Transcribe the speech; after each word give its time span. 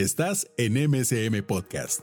Estás 0.00 0.50
en 0.56 0.72
MSM 0.90 1.42
Podcast, 1.46 2.00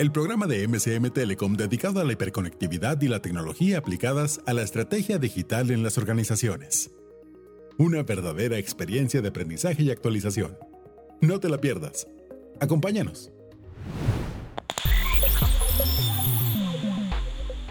el 0.00 0.10
programa 0.10 0.48
de 0.48 0.66
MSM 0.66 1.10
Telecom 1.10 1.54
dedicado 1.54 2.00
a 2.00 2.04
la 2.04 2.14
hiperconectividad 2.14 3.00
y 3.00 3.06
la 3.06 3.22
tecnología 3.22 3.78
aplicadas 3.78 4.40
a 4.46 4.52
la 4.52 4.62
estrategia 4.62 5.18
digital 5.18 5.70
en 5.70 5.84
las 5.84 5.96
organizaciones. 5.96 6.90
Una 7.78 8.02
verdadera 8.02 8.58
experiencia 8.58 9.22
de 9.22 9.28
aprendizaje 9.28 9.84
y 9.84 9.92
actualización. 9.92 10.58
No 11.20 11.38
te 11.38 11.48
la 11.48 11.58
pierdas. 11.58 12.08
Acompáñanos. 12.58 13.30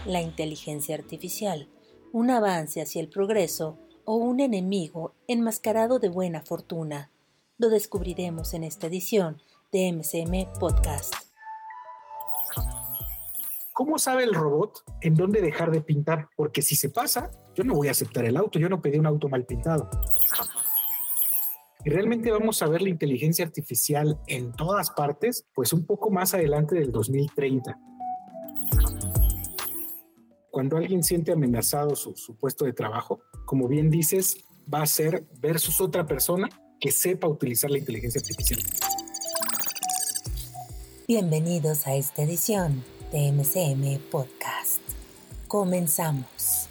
La 0.06 0.22
inteligencia 0.22 0.96
artificial, 0.96 1.68
un 2.14 2.30
avance 2.30 2.82
hacia 2.82 3.02
el 3.02 3.10
progreso 3.10 3.78
o 4.06 4.16
un 4.16 4.40
enemigo 4.40 5.16
enmascarado 5.28 6.00
de 6.00 6.08
buena 6.08 6.44
fortuna. 6.44 7.12
Lo 7.58 7.68
descubriremos 7.68 8.54
en 8.54 8.64
esta 8.64 8.88
edición 8.88 9.42
de 9.72 9.92
MCM 9.92 10.60
Podcast. 10.60 11.14
¿Cómo 13.74 14.00
sabe 14.00 14.24
el 14.24 14.34
robot 14.34 14.84
en 15.02 15.16
dónde 15.16 15.42
dejar 15.42 15.72
de 15.72 15.82
pintar? 15.82 16.30
Porque 16.36 16.62
si 16.62 16.76
se 16.76 16.90
pasa, 16.90 17.30
yo 17.54 17.64
no 17.64 17.74
voy 17.74 17.90
a 17.90 17.92
aceptar 17.92 18.26
el 18.26 18.38
auto, 18.38 18.58
yo 18.58 18.70
no 18.70 18.82
pedí 18.82 18.98
un 18.98 19.06
auto 19.06 19.28
mal 19.28 19.46
pintado. 19.46 19.90
Y 21.84 21.90
realmente 21.90 22.32
vamos 22.32 22.62
a 22.62 22.68
ver 22.68 22.82
la 22.82 22.90
inteligencia 22.90 23.46
artificial 23.46 24.20
en 24.28 24.54
todas 24.54 24.92
partes, 24.92 25.46
pues 25.54 25.74
un 25.74 25.86
poco 25.86 26.10
más 26.10 26.34
adelante 26.34 26.76
del 26.76 26.92
2030 26.92 27.78
cuando 30.56 30.78
alguien 30.78 31.04
siente 31.04 31.34
amenazado 31.34 31.98
su, 31.98 32.16
su, 32.16 32.38
puesto 32.38 32.64
de 32.64 32.72
trabajo, 32.72 33.20
como 33.44 33.68
bien 33.68 33.90
dices, 33.90 34.38
va 34.74 34.84
a 34.84 34.86
ser 34.86 35.26
versus 35.42 35.82
otra 35.82 36.06
persona 36.06 36.48
que 36.80 36.92
sepa 36.92 37.28
utilizar 37.28 37.70
la 37.70 37.80
inteligencia 37.80 38.22
artificial. 38.22 38.62
Bienvenidos 41.08 41.86
a 41.86 41.94
esta 41.94 42.24
edición 42.24 42.84
de 43.12 43.32
MCM 43.32 44.00
Podcast. 44.10 44.82
Comenzamos. 45.48 46.68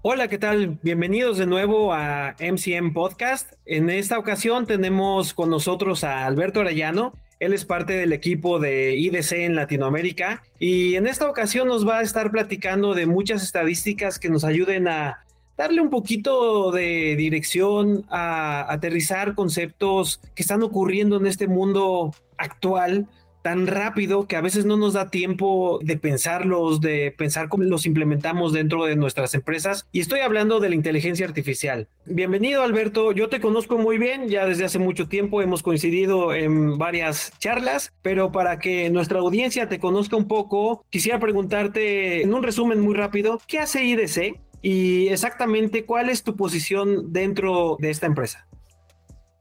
Hola, 0.00 0.28
¿qué 0.28 0.38
tal? 0.38 0.78
Bienvenidos 0.80 1.36
de 1.36 1.44
nuevo 1.46 1.92
a 1.92 2.36
MCM 2.40 2.94
Podcast. 2.94 3.52
En 3.66 3.90
esta 3.90 4.18
ocasión 4.18 4.64
tenemos 4.66 5.34
con 5.34 5.50
nosotros 5.50 6.04
a 6.04 6.24
Alberto 6.24 6.60
Arellano. 6.60 7.12
Él 7.44 7.52
es 7.52 7.66
parte 7.66 7.92
del 7.92 8.14
equipo 8.14 8.58
de 8.58 8.96
IDC 8.96 9.32
en 9.32 9.54
Latinoamérica 9.54 10.42
y 10.58 10.94
en 10.94 11.06
esta 11.06 11.28
ocasión 11.28 11.68
nos 11.68 11.86
va 11.86 11.98
a 11.98 12.02
estar 12.02 12.30
platicando 12.30 12.94
de 12.94 13.04
muchas 13.04 13.42
estadísticas 13.42 14.18
que 14.18 14.30
nos 14.30 14.44
ayuden 14.44 14.88
a 14.88 15.24
darle 15.58 15.82
un 15.82 15.90
poquito 15.90 16.72
de 16.72 17.16
dirección, 17.16 18.06
a 18.08 18.72
aterrizar 18.72 19.34
conceptos 19.34 20.22
que 20.34 20.42
están 20.42 20.62
ocurriendo 20.62 21.18
en 21.18 21.26
este 21.26 21.46
mundo 21.46 22.14
actual 22.38 23.06
tan 23.44 23.66
rápido 23.66 24.26
que 24.26 24.36
a 24.36 24.40
veces 24.40 24.64
no 24.64 24.78
nos 24.78 24.94
da 24.94 25.10
tiempo 25.10 25.78
de 25.82 25.98
pensarlos, 25.98 26.80
de 26.80 27.14
pensar 27.14 27.50
cómo 27.50 27.64
los 27.64 27.84
implementamos 27.84 28.54
dentro 28.54 28.86
de 28.86 28.96
nuestras 28.96 29.34
empresas. 29.34 29.86
Y 29.92 30.00
estoy 30.00 30.20
hablando 30.20 30.60
de 30.60 30.70
la 30.70 30.74
inteligencia 30.74 31.26
artificial. 31.26 31.86
Bienvenido 32.06 32.62
Alberto, 32.62 33.12
yo 33.12 33.28
te 33.28 33.42
conozco 33.42 33.76
muy 33.76 33.98
bien, 33.98 34.30
ya 34.30 34.46
desde 34.46 34.64
hace 34.64 34.78
mucho 34.78 35.08
tiempo 35.08 35.42
hemos 35.42 35.62
coincidido 35.62 36.32
en 36.32 36.78
varias 36.78 37.38
charlas, 37.38 37.92
pero 38.00 38.32
para 38.32 38.58
que 38.58 38.88
nuestra 38.88 39.18
audiencia 39.18 39.68
te 39.68 39.78
conozca 39.78 40.16
un 40.16 40.26
poco, 40.26 40.82
quisiera 40.88 41.20
preguntarte 41.20 42.22
en 42.22 42.32
un 42.32 42.42
resumen 42.42 42.80
muy 42.80 42.94
rápido, 42.94 43.42
¿qué 43.46 43.58
hace 43.58 43.84
IDC? 43.84 44.40
Y 44.62 45.08
exactamente 45.08 45.84
cuál 45.84 46.08
es 46.08 46.22
tu 46.22 46.34
posición 46.34 47.12
dentro 47.12 47.76
de 47.78 47.90
esta 47.90 48.06
empresa. 48.06 48.48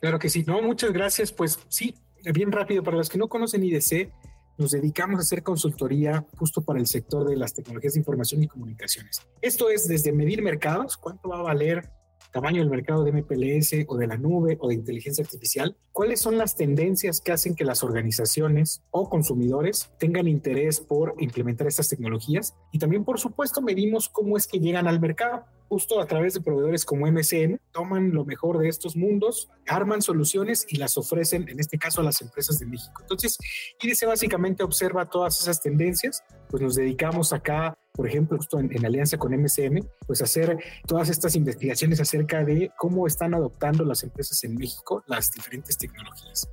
Claro 0.01 0.19
que 0.19 0.27
sí, 0.27 0.43
no, 0.45 0.61
muchas 0.61 0.91
gracias. 0.91 1.31
Pues 1.31 1.57
sí, 1.69 1.95
bien 2.31 2.51
rápido, 2.51 2.83
para 2.83 2.97
los 2.97 3.09
que 3.09 3.17
no 3.17 3.27
conocen 3.27 3.63
IDC, 3.63 4.11
nos 4.57 4.71
dedicamos 4.71 5.17
a 5.17 5.21
hacer 5.21 5.43
consultoría 5.43 6.25
justo 6.37 6.61
para 6.61 6.79
el 6.79 6.87
sector 6.87 7.27
de 7.27 7.35
las 7.35 7.53
tecnologías 7.53 7.93
de 7.93 7.99
información 7.99 8.43
y 8.43 8.47
comunicaciones. 8.47 9.21
Esto 9.41 9.69
es 9.69 9.87
desde 9.87 10.11
medir 10.11 10.41
mercados, 10.43 10.95
cuánto 10.97 11.29
va 11.29 11.39
a 11.39 11.41
valer 11.41 11.89
tamaño 12.33 12.59
del 12.59 12.69
mercado 12.69 13.05
de 13.05 13.13
MPLS 13.13 13.85
o 13.87 13.95
de 13.95 14.07
la 14.07 14.17
nube 14.17 14.57
o 14.59 14.67
de 14.67 14.73
inteligencia 14.73 15.23
artificial, 15.23 15.77
cuáles 15.93 16.19
son 16.19 16.37
las 16.37 16.55
tendencias 16.55 17.21
que 17.21 17.31
hacen 17.31 17.55
que 17.55 17.63
las 17.63 17.83
organizaciones 17.83 18.81
o 18.91 19.09
consumidores 19.09 19.91
tengan 19.99 20.27
interés 20.27 20.81
por 20.81 21.15
implementar 21.19 21.67
estas 21.67 21.87
tecnologías 21.87 22.55
y 22.71 22.79
también, 22.79 23.05
por 23.05 23.19
supuesto, 23.19 23.61
medimos 23.61 24.09
cómo 24.09 24.35
es 24.35 24.47
que 24.47 24.59
llegan 24.59 24.87
al 24.87 24.99
mercado 24.99 25.45
justo 25.69 25.99
a 25.99 26.05
través 26.05 26.35
de 26.35 26.41
proveedores 26.41 26.85
como 26.85 27.07
MCM, 27.07 27.57
toman 27.71 28.11
lo 28.11 28.25
mejor 28.25 28.59
de 28.59 28.69
estos 28.69 28.95
mundos, 28.95 29.49
arman 29.67 30.03
soluciones 30.03 30.67
y 30.69 30.77
las 30.77 30.99
ofrecen, 30.99 31.49
en 31.49 31.59
este 31.59 31.79
caso, 31.79 32.01
a 32.01 32.03
las 32.03 32.21
empresas 32.21 32.59
de 32.59 32.67
México. 32.67 33.01
Entonces, 33.01 33.37
IDC 33.81 34.05
básicamente 34.05 34.61
observa 34.61 35.09
todas 35.09 35.39
esas 35.41 35.61
tendencias, 35.61 36.23
pues 36.49 36.61
nos 36.61 36.75
dedicamos 36.75 37.33
acá, 37.33 37.75
por 37.93 38.07
ejemplo, 38.07 38.37
justo 38.37 38.59
en, 38.59 38.75
en 38.75 38.85
alianza 38.85 39.17
con 39.17 39.33
MCM, 39.33 39.85
pues 40.05 40.21
hacer 40.21 40.57
todas 40.87 41.09
estas 41.09 41.35
investigaciones 41.35 41.99
acerca 41.99 42.43
de 42.43 42.71
cómo 42.77 43.07
están 43.07 43.33
adoptando 43.33 43.85
las 43.85 44.03
empresas 44.03 44.43
en 44.43 44.55
México 44.55 45.03
las 45.07 45.31
diferentes 45.31 45.77
tecnologías. 45.77 46.49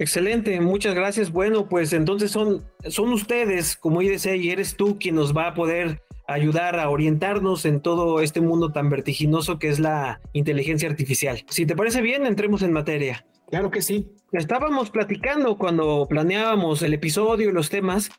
Excelente, 0.00 0.60
muchas 0.60 0.94
gracias. 0.94 1.32
Bueno, 1.32 1.68
pues 1.68 1.92
entonces 1.92 2.30
son, 2.30 2.64
son 2.88 3.12
ustedes, 3.12 3.76
como 3.76 4.00
IDC, 4.00 4.36
y 4.36 4.50
eres 4.50 4.76
tú 4.76 4.96
quien 4.98 5.16
nos 5.16 5.36
va 5.36 5.48
a 5.48 5.54
poder 5.54 6.02
ayudar 6.28 6.78
a 6.78 6.88
orientarnos 6.90 7.64
en 7.64 7.80
todo 7.80 8.20
este 8.20 8.40
mundo 8.40 8.70
tan 8.70 8.90
vertiginoso 8.90 9.58
que 9.58 9.68
es 9.68 9.80
la 9.80 10.20
inteligencia 10.34 10.88
artificial. 10.88 11.44
Si 11.48 11.66
te 11.66 11.74
parece 11.74 12.00
bien, 12.00 12.26
entremos 12.26 12.62
en 12.62 12.72
materia. 12.72 13.26
Claro 13.50 13.70
que 13.70 13.82
sí. 13.82 14.12
Estábamos 14.30 14.90
platicando 14.90 15.56
cuando 15.56 16.06
planeábamos 16.08 16.82
el 16.82 16.94
episodio 16.94 17.48
y 17.48 17.52
los 17.52 17.70
temas. 17.70 18.10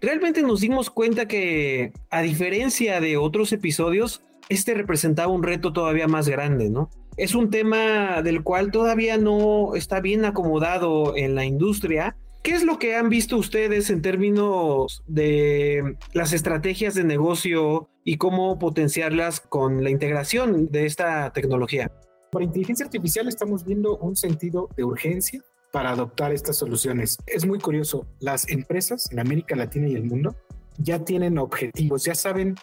Realmente 0.00 0.42
nos 0.42 0.60
dimos 0.60 0.90
cuenta 0.90 1.26
que, 1.26 1.92
a 2.10 2.22
diferencia 2.22 3.00
de 3.00 3.16
otros 3.16 3.52
episodios, 3.52 4.22
este 4.48 4.74
representaba 4.74 5.32
un 5.32 5.42
reto 5.42 5.72
todavía 5.72 6.08
más 6.08 6.28
grande, 6.28 6.68
¿no? 6.68 6.90
Es 7.16 7.34
un 7.34 7.50
tema 7.50 8.22
del 8.22 8.42
cual 8.42 8.70
todavía 8.70 9.16
no 9.16 9.74
está 9.74 10.00
bien 10.00 10.24
acomodado 10.24 11.16
en 11.16 11.34
la 11.34 11.44
industria 11.44 12.16
¿Qué 12.44 12.50
es 12.50 12.62
lo 12.62 12.78
que 12.78 12.94
han 12.94 13.08
visto 13.08 13.38
ustedes 13.38 13.88
en 13.88 14.02
términos 14.02 15.02
de 15.06 15.96
las 16.12 16.34
estrategias 16.34 16.92
de 16.92 17.02
negocio 17.02 17.88
y 18.04 18.18
cómo 18.18 18.58
potenciarlas 18.58 19.40
con 19.40 19.82
la 19.82 19.88
integración 19.88 20.70
de 20.70 20.84
esta 20.84 21.32
tecnología? 21.32 21.90
Para 22.30 22.44
inteligencia 22.44 22.84
artificial 22.84 23.28
estamos 23.28 23.64
viendo 23.64 23.96
un 23.96 24.14
sentido 24.14 24.68
de 24.76 24.84
urgencia 24.84 25.42
para 25.74 25.90
adoptar 25.90 26.32
estas 26.32 26.56
soluciones. 26.56 27.18
Es 27.26 27.44
muy 27.44 27.58
curioso, 27.58 28.06
las 28.20 28.48
empresas 28.48 29.10
en 29.10 29.18
América 29.18 29.56
Latina 29.56 29.88
y 29.88 29.96
el 29.96 30.04
mundo 30.04 30.36
ya 30.78 31.00
tienen 31.00 31.36
objetivos, 31.36 32.04
ya 32.04 32.14
saben 32.14 32.54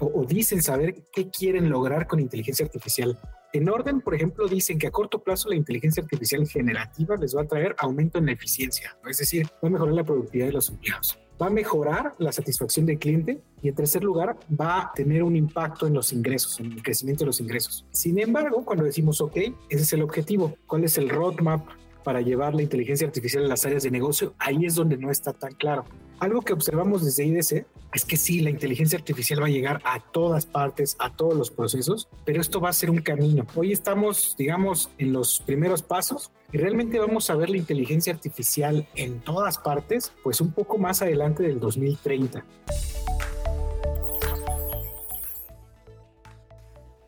o, 0.00 0.04
o 0.14 0.26
dicen 0.26 0.60
saber 0.60 0.96
qué 1.14 1.30
quieren 1.30 1.70
lograr 1.70 2.06
con 2.06 2.20
inteligencia 2.20 2.66
artificial. 2.66 3.18
En 3.54 3.70
orden, 3.70 4.02
por 4.02 4.14
ejemplo, 4.14 4.46
dicen 4.48 4.78
que 4.78 4.86
a 4.86 4.90
corto 4.90 5.22
plazo 5.22 5.48
la 5.48 5.54
inteligencia 5.54 6.02
artificial 6.02 6.46
generativa 6.46 7.16
les 7.16 7.34
va 7.34 7.40
a 7.40 7.46
traer 7.46 7.74
aumento 7.78 8.18
en 8.18 8.26
la 8.26 8.32
eficiencia, 8.32 8.94
es 9.08 9.16
decir, 9.16 9.46
va 9.64 9.68
a 9.68 9.70
mejorar 9.70 9.94
la 9.94 10.04
productividad 10.04 10.48
de 10.48 10.52
los 10.52 10.68
empleados, 10.68 11.18
va 11.40 11.46
a 11.46 11.50
mejorar 11.50 12.12
la 12.18 12.32
satisfacción 12.32 12.84
del 12.84 12.98
cliente 12.98 13.40
y 13.62 13.70
en 13.70 13.74
tercer 13.76 14.04
lugar 14.04 14.36
va 14.60 14.80
a 14.82 14.92
tener 14.92 15.22
un 15.22 15.36
impacto 15.36 15.86
en 15.86 15.94
los 15.94 16.12
ingresos, 16.12 16.60
en 16.60 16.72
el 16.72 16.82
crecimiento 16.82 17.24
de 17.24 17.28
los 17.28 17.40
ingresos. 17.40 17.86
Sin 17.92 18.18
embargo, 18.18 18.62
cuando 18.62 18.84
decimos, 18.84 19.22
ok, 19.22 19.36
ese 19.70 19.84
es 19.84 19.92
el 19.94 20.02
objetivo, 20.02 20.54
¿cuál 20.66 20.84
es 20.84 20.98
el 20.98 21.08
roadmap 21.08 21.66
para 22.04 22.20
llevar 22.20 22.54
la 22.54 22.62
inteligencia 22.62 23.06
artificial 23.06 23.44
a 23.44 23.48
las 23.48 23.64
áreas 23.66 23.82
de 23.82 23.90
negocio? 23.90 24.34
Ahí 24.38 24.64
es 24.64 24.74
donde 24.74 24.96
no 24.96 25.10
está 25.10 25.32
tan 25.32 25.52
claro. 25.52 25.84
Algo 26.20 26.42
que 26.42 26.52
observamos 26.52 27.04
desde 27.04 27.24
IDC 27.26 27.66
es 27.94 28.04
que 28.04 28.16
sí, 28.16 28.40
la 28.40 28.50
inteligencia 28.50 28.98
artificial 28.98 29.42
va 29.42 29.46
a 29.46 29.50
llegar 29.50 29.80
a 29.84 30.00
todas 30.00 30.46
partes, 30.46 30.96
a 30.98 31.14
todos 31.14 31.34
los 31.34 31.50
procesos, 31.50 32.08
pero 32.24 32.40
esto 32.40 32.60
va 32.60 32.70
a 32.70 32.72
ser 32.72 32.90
un 32.90 32.98
camino. 32.98 33.46
Hoy 33.54 33.72
estamos, 33.72 34.34
digamos, 34.36 34.90
en 34.98 35.12
los 35.12 35.40
primeros 35.40 35.82
pasos 35.82 36.32
y 36.52 36.58
realmente 36.58 36.98
vamos 36.98 37.30
a 37.30 37.36
ver 37.36 37.50
la 37.50 37.56
inteligencia 37.56 38.12
artificial 38.12 38.88
en 38.94 39.20
todas 39.20 39.58
partes, 39.58 40.12
pues 40.22 40.40
un 40.40 40.52
poco 40.52 40.76
más 40.76 41.02
adelante 41.02 41.42
del 41.42 41.60
2030. 41.60 42.44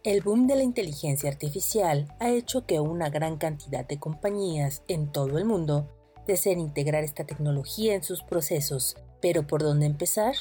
El 0.03 0.23
boom 0.23 0.47
de 0.47 0.57
la 0.57 0.63
inteligencia 0.63 1.29
artificial 1.29 2.09
ha 2.21 2.31
hecho 2.31 2.65
que 2.65 2.81
una 2.81 3.11
gran 3.11 3.37
cantidad 3.37 3.87
de 3.87 3.99
compañías 3.99 4.83
en 4.89 5.13
todo 5.13 5.37
el 5.37 5.45
mundo 5.45 5.91
deseen 6.27 6.59
integrar 6.59 7.05
esta 7.05 7.27
tecnología 7.27 7.95
en 7.95 8.03
sus 8.03 8.23
procesos. 8.23 8.97
Pero 9.21 9.47
¿por 9.47 9.63
dónde 9.63 9.85
empezar? 9.85 10.35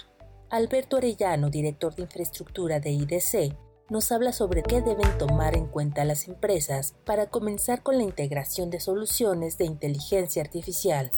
Alberto 0.49 0.95
Arellano, 0.95 1.49
director 1.49 1.93
de 1.93 2.03
infraestructura 2.03 2.79
de 2.79 2.91
IDC, 2.91 3.53
nos 3.89 4.13
habla 4.13 4.31
sobre 4.31 4.63
qué 4.63 4.81
deben 4.81 5.17
tomar 5.17 5.57
en 5.57 5.67
cuenta 5.67 6.05
las 6.05 6.29
empresas 6.29 6.95
para 7.05 7.29
comenzar 7.29 7.83
con 7.83 7.97
la 7.97 8.03
integración 8.03 8.69
de 8.69 8.79
soluciones 8.79 9.57
de 9.57 9.65
inteligencia 9.65 10.41
artificial. 10.41 11.11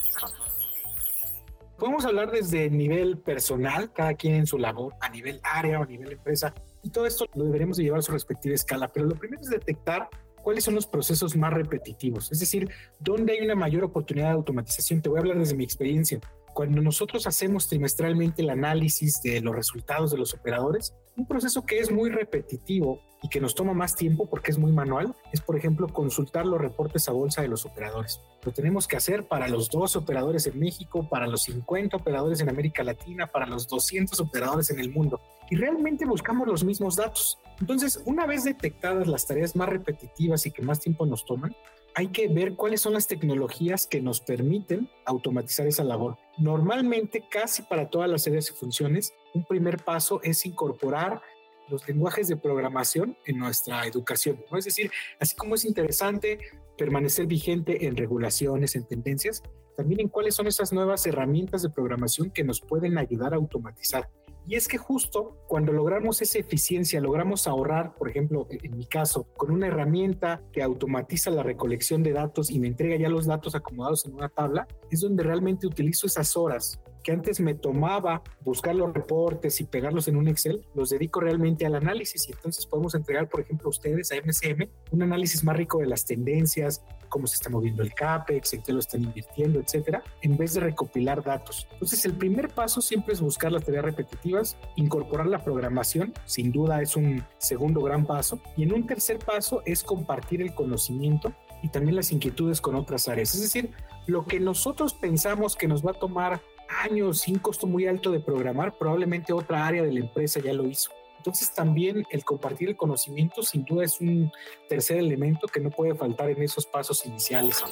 Podemos 1.78 2.06
hablar 2.06 2.32
desde 2.32 2.72
nivel 2.72 3.20
personal, 3.20 3.94
cada 3.94 4.16
quien 4.16 4.34
en 4.34 4.48
su 4.48 4.58
labor, 4.58 4.96
a 5.00 5.10
nivel 5.10 5.40
área 5.44 5.80
o 5.80 5.84
a 5.84 5.86
nivel 5.86 6.14
empresa, 6.14 6.56
y 6.84 6.90
todo 6.90 7.06
esto 7.06 7.26
lo 7.36 7.46
deberemos 7.46 7.78
de 7.78 7.84
llevar 7.84 8.00
a 8.00 8.04
su 8.04 8.12
respectiva 8.12 8.56
escala, 8.56 8.88
pero 8.88 9.06
lo 9.06 9.16
primero 9.16 9.42
es 9.42 9.50
detectar 9.50 10.10
cuáles 10.42 10.64
son 10.64 10.76
los 10.76 10.88
procesos 10.88 11.36
más 11.36 11.54
repetitivos, 11.54 12.32
es 12.32 12.40
decir, 12.40 12.70
dónde 13.00 13.34
hay 13.34 13.46
una 13.46 13.56
mayor 13.56 13.84
oportunidad 13.84 14.28
de 14.28 14.34
automatización. 14.34 15.02
Te 15.02 15.10
voy 15.10 15.18
a 15.18 15.22
hablar 15.22 15.40
desde 15.40 15.56
mi 15.56 15.64
experiencia. 15.64 16.20
Cuando 16.54 16.82
nosotros 16.82 17.28
hacemos 17.28 17.68
trimestralmente 17.68 18.42
el 18.42 18.50
análisis 18.50 19.22
de 19.22 19.40
los 19.42 19.56
resultados 19.56 20.12
de 20.12 20.18
los 20.18 20.34
operadores, 20.34 20.94
un 21.18 21.26
proceso 21.26 21.66
que 21.66 21.80
es 21.80 21.92
muy 21.92 22.10
repetitivo 22.10 23.02
y 23.22 23.30
que 23.30 23.40
nos 23.40 23.54
toma 23.54 23.74
más 23.74 23.96
tiempo 23.96 24.28
porque 24.28 24.52
es 24.52 24.58
muy 24.58 24.72
manual 24.72 25.14
es, 25.32 25.42
por 25.42 25.58
ejemplo, 25.58 25.88
consultar 25.88 26.46
los 26.46 26.60
reportes 26.60 27.08
a 27.08 27.12
bolsa 27.12 27.42
de 27.42 27.48
los 27.48 27.66
operadores. 27.66 28.22
Lo 28.44 28.52
tenemos 28.52 28.88
que 28.88 28.98
hacer 28.98 29.28
para 29.28 29.48
los 29.48 29.70
dos 29.70 29.96
operadores 29.96 30.48
en 30.48 30.60
México, 30.60 31.08
para 31.08 31.28
los 31.28 31.44
50 31.44 31.98
operadores 31.98 32.40
en 32.42 32.50
América 32.50 32.84
Latina, 32.84 33.28
para 33.28 33.46
los 33.46 33.68
200 33.68 34.20
operadores 34.20 34.72
en 34.72 34.80
el 34.80 34.92
mundo. 34.92 35.20
Y 35.50 35.56
realmente 35.56 36.06
buscamos 36.06 36.48
los 36.48 36.64
mismos 36.64 36.96
datos. 36.96 37.38
Entonces, 37.60 38.02
una 38.06 38.26
vez 38.26 38.44
detectadas 38.44 39.08
las 39.08 39.28
tareas 39.28 39.56
más 39.56 39.70
repetitivas 39.70 40.46
y 40.46 40.52
que 40.52 40.62
más 40.64 40.80
tiempo 40.80 41.06
nos 41.06 41.26
toman, 41.26 41.56
hay 41.94 42.08
que 42.08 42.28
ver 42.30 42.56
cuáles 42.56 42.82
son 42.82 42.94
las 42.94 43.08
tecnologías 43.08 43.86
que 43.86 44.02
nos 44.02 44.22
permiten 44.22 44.90
automatizar 45.06 45.68
esa 45.68 45.84
labor. 45.84 46.18
Normalmente, 46.38 47.26
casi 47.30 47.64
para 47.64 47.90
todas 47.90 48.10
las 48.10 48.26
áreas 48.28 48.50
y 48.50 48.54
funciones, 48.54 49.14
un 49.34 49.46
primer 49.46 49.84
paso 49.84 50.22
es 50.24 50.46
incorporar 50.46 51.22
los 51.70 51.88
lenguajes 51.88 52.28
de 52.28 52.36
programación 52.36 53.18
en 53.26 53.38
nuestra 53.38 53.86
educación. 53.86 54.44
Es 54.58 54.66
decir, 54.66 54.92
así 55.20 55.36
como 55.36 55.56
es 55.56 55.66
interesante 55.66 56.40
permanecer 56.78 57.28
vigente 57.28 57.86
en 57.86 57.96
regulaciones, 57.96 58.76
en 58.76 58.86
tendencias, 58.86 59.42
también 59.78 60.02
en 60.02 60.10
cuáles 60.10 60.36
son 60.36 60.48
esas 60.48 60.74
nuevas 60.74 61.06
herramientas 61.06 61.62
de 61.62 61.70
programación 61.70 62.30
que 62.30 62.44
nos 62.44 62.60
pueden 62.60 62.98
ayudar 62.98 63.34
a 63.34 63.38
automatizar. 63.38 64.10
Y 64.48 64.56
es 64.56 64.68
que 64.68 64.78
justo 64.78 65.38
cuando 65.48 65.72
logramos 65.72 66.22
esa 66.22 66.40
eficiencia, 66.40 67.00
logramos 67.00 67.48
ahorrar, 67.48 67.94
por 67.94 68.10
ejemplo, 68.10 68.48
en 68.50 68.76
mi 68.76 68.86
caso, 68.86 69.24
con 69.38 69.52
una 69.52 69.68
herramienta 69.68 70.42
que 70.52 70.64
automatiza 70.64 71.30
la 71.30 71.44
recolección 71.44 72.02
de 72.02 72.14
datos 72.14 72.50
y 72.50 72.60
me 72.60 72.68
entrega 72.68 72.96
ya 72.98 73.08
los 73.08 73.28
datos 73.28 73.54
acomodados 73.54 74.06
en 74.06 74.16
una 74.16 74.30
tabla, 74.30 74.68
es 74.90 75.02
donde 75.02 75.24
realmente 75.24 75.68
utilizo 75.68 76.08
esas 76.08 76.36
horas 76.36 76.80
que 77.04 77.12
antes 77.12 77.40
me 77.40 77.54
tomaba 77.54 78.22
buscar 78.42 78.76
los 78.76 78.94
reportes 78.94 79.60
y 79.62 79.66
pegarlos 79.66 80.08
en 80.08 80.16
un 80.16 80.28
Excel, 80.28 80.66
los 80.74 80.90
dedico 80.90 81.20
realmente 81.20 81.66
al 81.66 81.76
análisis 81.76 82.28
y 82.28 82.32
entonces 82.32 82.66
podemos 82.66 82.96
entregar, 82.96 83.30
por 83.30 83.42
ejemplo, 83.42 83.68
a 83.68 83.70
ustedes, 83.70 84.12
a 84.12 84.16
MCM, 84.16 84.70
un 84.92 85.02
análisis 85.02 85.44
más 85.44 85.56
rico 85.56 85.80
de 85.80 85.88
las 85.88 86.06
tendencias, 86.06 86.84
cómo 87.10 87.28
se 87.28 87.36
está 87.36 87.50
moviendo 87.50 87.84
el 87.84 87.94
CAPEX, 87.94 88.54
en 88.54 88.64
qué 88.64 88.74
lo 88.74 88.80
están 88.80 89.04
invirtiendo, 89.04 89.60
etcétera, 89.60 90.04
en 90.22 90.38
vez 90.38 90.54
de 90.54 90.62
recopilar 90.62 91.24
datos. 91.24 91.68
Entonces, 91.74 92.04
el 92.06 92.14
primer 92.14 92.50
paso 92.50 92.82
siempre 92.82 93.14
es 93.14 93.22
buscar 93.22 93.52
las 93.52 93.66
tareas 93.66 93.86
repetitivas, 93.86 94.58
incorporar 94.76 95.28
la 95.28 95.44
programación, 95.44 96.14
sin 96.26 96.52
duda 96.52 96.82
es 96.82 96.96
un 96.96 97.24
segundo 97.38 97.82
gran 97.82 98.06
paso, 98.06 98.42
y 98.56 98.64
en 98.64 98.74
un 98.74 98.88
tercer 98.88 99.20
paso 99.20 99.62
es 99.66 99.84
compartir 99.84 100.42
el 100.42 100.56
conocimiento 100.56 101.34
y 101.62 101.70
también 101.70 101.96
las 101.96 102.12
inquietudes 102.12 102.62
con 102.62 102.76
otras 102.76 103.08
áreas. 103.08 103.36
Es 103.36 103.42
decir, 103.42 103.72
lo 104.08 104.26
que 104.26 104.40
nosotros 104.40 104.94
pensamos 104.94 105.56
que 105.56 105.68
nos 105.68 105.86
va 105.86 105.92
a 105.92 106.00
tomar 106.00 106.42
años 106.80 107.20
sin 107.20 107.40
costo 107.40 107.68
muy 107.68 107.88
alto 107.88 108.12
de 108.12 108.20
programar, 108.20 108.78
probablemente 108.78 109.34
otra 109.34 109.66
área 109.66 109.84
de 109.84 109.92
la 109.92 110.00
empresa 110.00 110.40
ya 110.40 110.54
lo 110.54 110.66
hizo. 110.66 110.92
Entonces 111.18 111.54
también 111.54 112.04
el 112.10 112.24
compartir 112.24 112.70
el 112.70 112.76
conocimiento 112.76 113.44
sin 113.44 113.64
duda 113.64 113.86
es 113.86 114.02
un 114.02 114.32
tercer 114.68 114.98
elemento 114.98 115.48
que 115.48 115.60
no 115.60 115.70
puede 115.70 115.94
faltar 115.94 116.30
en 116.32 116.42
esos 116.42 116.66
pasos 116.66 117.06
iniciales. 117.06 117.64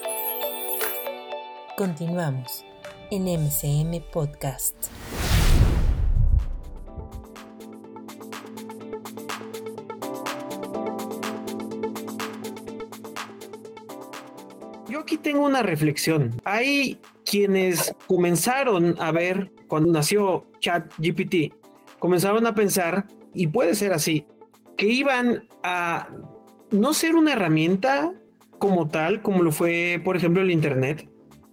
Continuamos 1.76 2.64
en 3.10 3.24
MCM 3.24 4.04
Podcast. 4.12 4.76
Yo 14.88 15.00
aquí 15.00 15.18
tengo 15.18 15.46
una 15.46 15.64
reflexión. 15.64 16.40
Hay 16.44 17.00
quienes 17.30 17.94
comenzaron 18.08 18.96
a 19.00 19.12
ver 19.12 19.52
cuando 19.68 19.92
nació 19.92 20.48
ChatGPT, 20.60 21.54
comenzaron 22.00 22.48
a 22.48 22.56
pensar, 22.56 23.06
y 23.34 23.48
puede 23.48 23.76
ser 23.76 23.94
así, 23.94 24.26
que 24.78 24.88
iban 24.88 25.48
a 25.64 26.10
no 26.72 26.94
ser 26.94 27.16
una 27.16 27.34
herramienta 27.34 28.14
como 28.58 28.88
tal, 28.88 29.22
como 29.22 29.44
lo 29.44 29.52
fue, 29.52 30.02
por 30.04 30.18
ejemplo, 30.18 30.42
el 30.42 30.52
Internet 30.52 31.08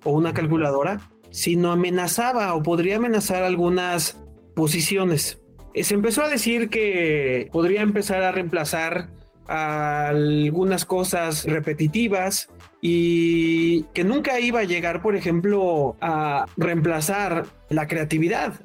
o 0.04 0.12
una 0.12 0.32
calculadora, 0.32 1.10
sino 1.30 1.72
amenazaba 1.72 2.54
o 2.54 2.62
podría 2.62 2.96
amenazar 2.96 3.42
algunas 3.42 4.18
posiciones. 4.54 5.42
Se 5.74 5.94
empezó 5.94 6.22
a 6.22 6.28
decir 6.28 6.70
que 6.70 7.50
podría 7.52 7.82
empezar 7.82 8.22
a 8.22 8.32
reemplazar 8.32 9.10
algunas 9.46 10.84
cosas 10.86 11.44
repetitivas 11.44 12.48
y 12.80 13.82
que 13.94 14.04
nunca 14.04 14.38
iba 14.40 14.60
a 14.60 14.64
llegar, 14.64 15.02
por 15.02 15.16
ejemplo, 15.16 15.96
a 16.00 16.46
reemplazar 16.56 17.46
la 17.68 17.86
creatividad. 17.86 18.60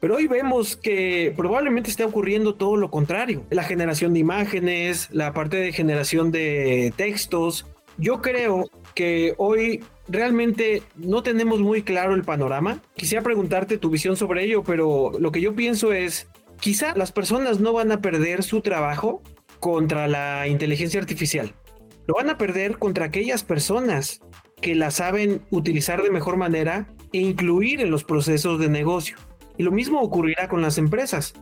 Pero 0.00 0.16
hoy 0.16 0.26
vemos 0.26 0.76
que 0.76 1.32
probablemente 1.36 1.88
esté 1.88 2.02
ocurriendo 2.02 2.56
todo 2.56 2.76
lo 2.76 2.90
contrario. 2.90 3.44
La 3.50 3.62
generación 3.62 4.14
de 4.14 4.18
imágenes, 4.18 5.08
la 5.12 5.32
parte 5.32 5.58
de 5.58 5.72
generación 5.72 6.32
de 6.32 6.92
textos. 6.96 7.66
Yo 7.98 8.20
creo 8.20 8.68
que 8.96 9.34
hoy 9.36 9.84
realmente 10.08 10.82
no 10.96 11.22
tenemos 11.22 11.60
muy 11.60 11.82
claro 11.82 12.16
el 12.16 12.24
panorama. 12.24 12.82
Quisiera 12.96 13.22
preguntarte 13.22 13.78
tu 13.78 13.90
visión 13.90 14.16
sobre 14.16 14.44
ello, 14.44 14.64
pero 14.64 15.12
lo 15.20 15.30
que 15.30 15.40
yo 15.40 15.54
pienso 15.54 15.92
es, 15.92 16.26
quizá 16.58 16.96
las 16.96 17.12
personas 17.12 17.60
no 17.60 17.72
van 17.72 17.92
a 17.92 18.00
perder 18.00 18.42
su 18.42 18.60
trabajo 18.60 19.22
contra 19.60 20.08
la 20.08 20.48
inteligencia 20.48 21.00
artificial. 21.00 21.54
Lo 22.06 22.14
van 22.14 22.30
a 22.30 22.38
perder 22.38 22.78
contra 22.78 23.06
aquellas 23.06 23.44
personas 23.44 24.20
que 24.60 24.74
la 24.74 24.90
saben 24.90 25.42
utilizar 25.50 26.02
de 26.02 26.10
mejor 26.10 26.36
manera 26.36 26.86
e 27.12 27.18
incluir 27.18 27.80
en 27.80 27.90
los 27.90 28.04
procesos 28.04 28.58
de 28.58 28.68
negocio. 28.68 29.16
Y 29.58 29.62
lo 29.62 29.70
mismo 29.70 30.00
ocurrirá 30.00 30.48
con 30.48 30.62
las 30.62 30.78
empresas. 30.78 31.34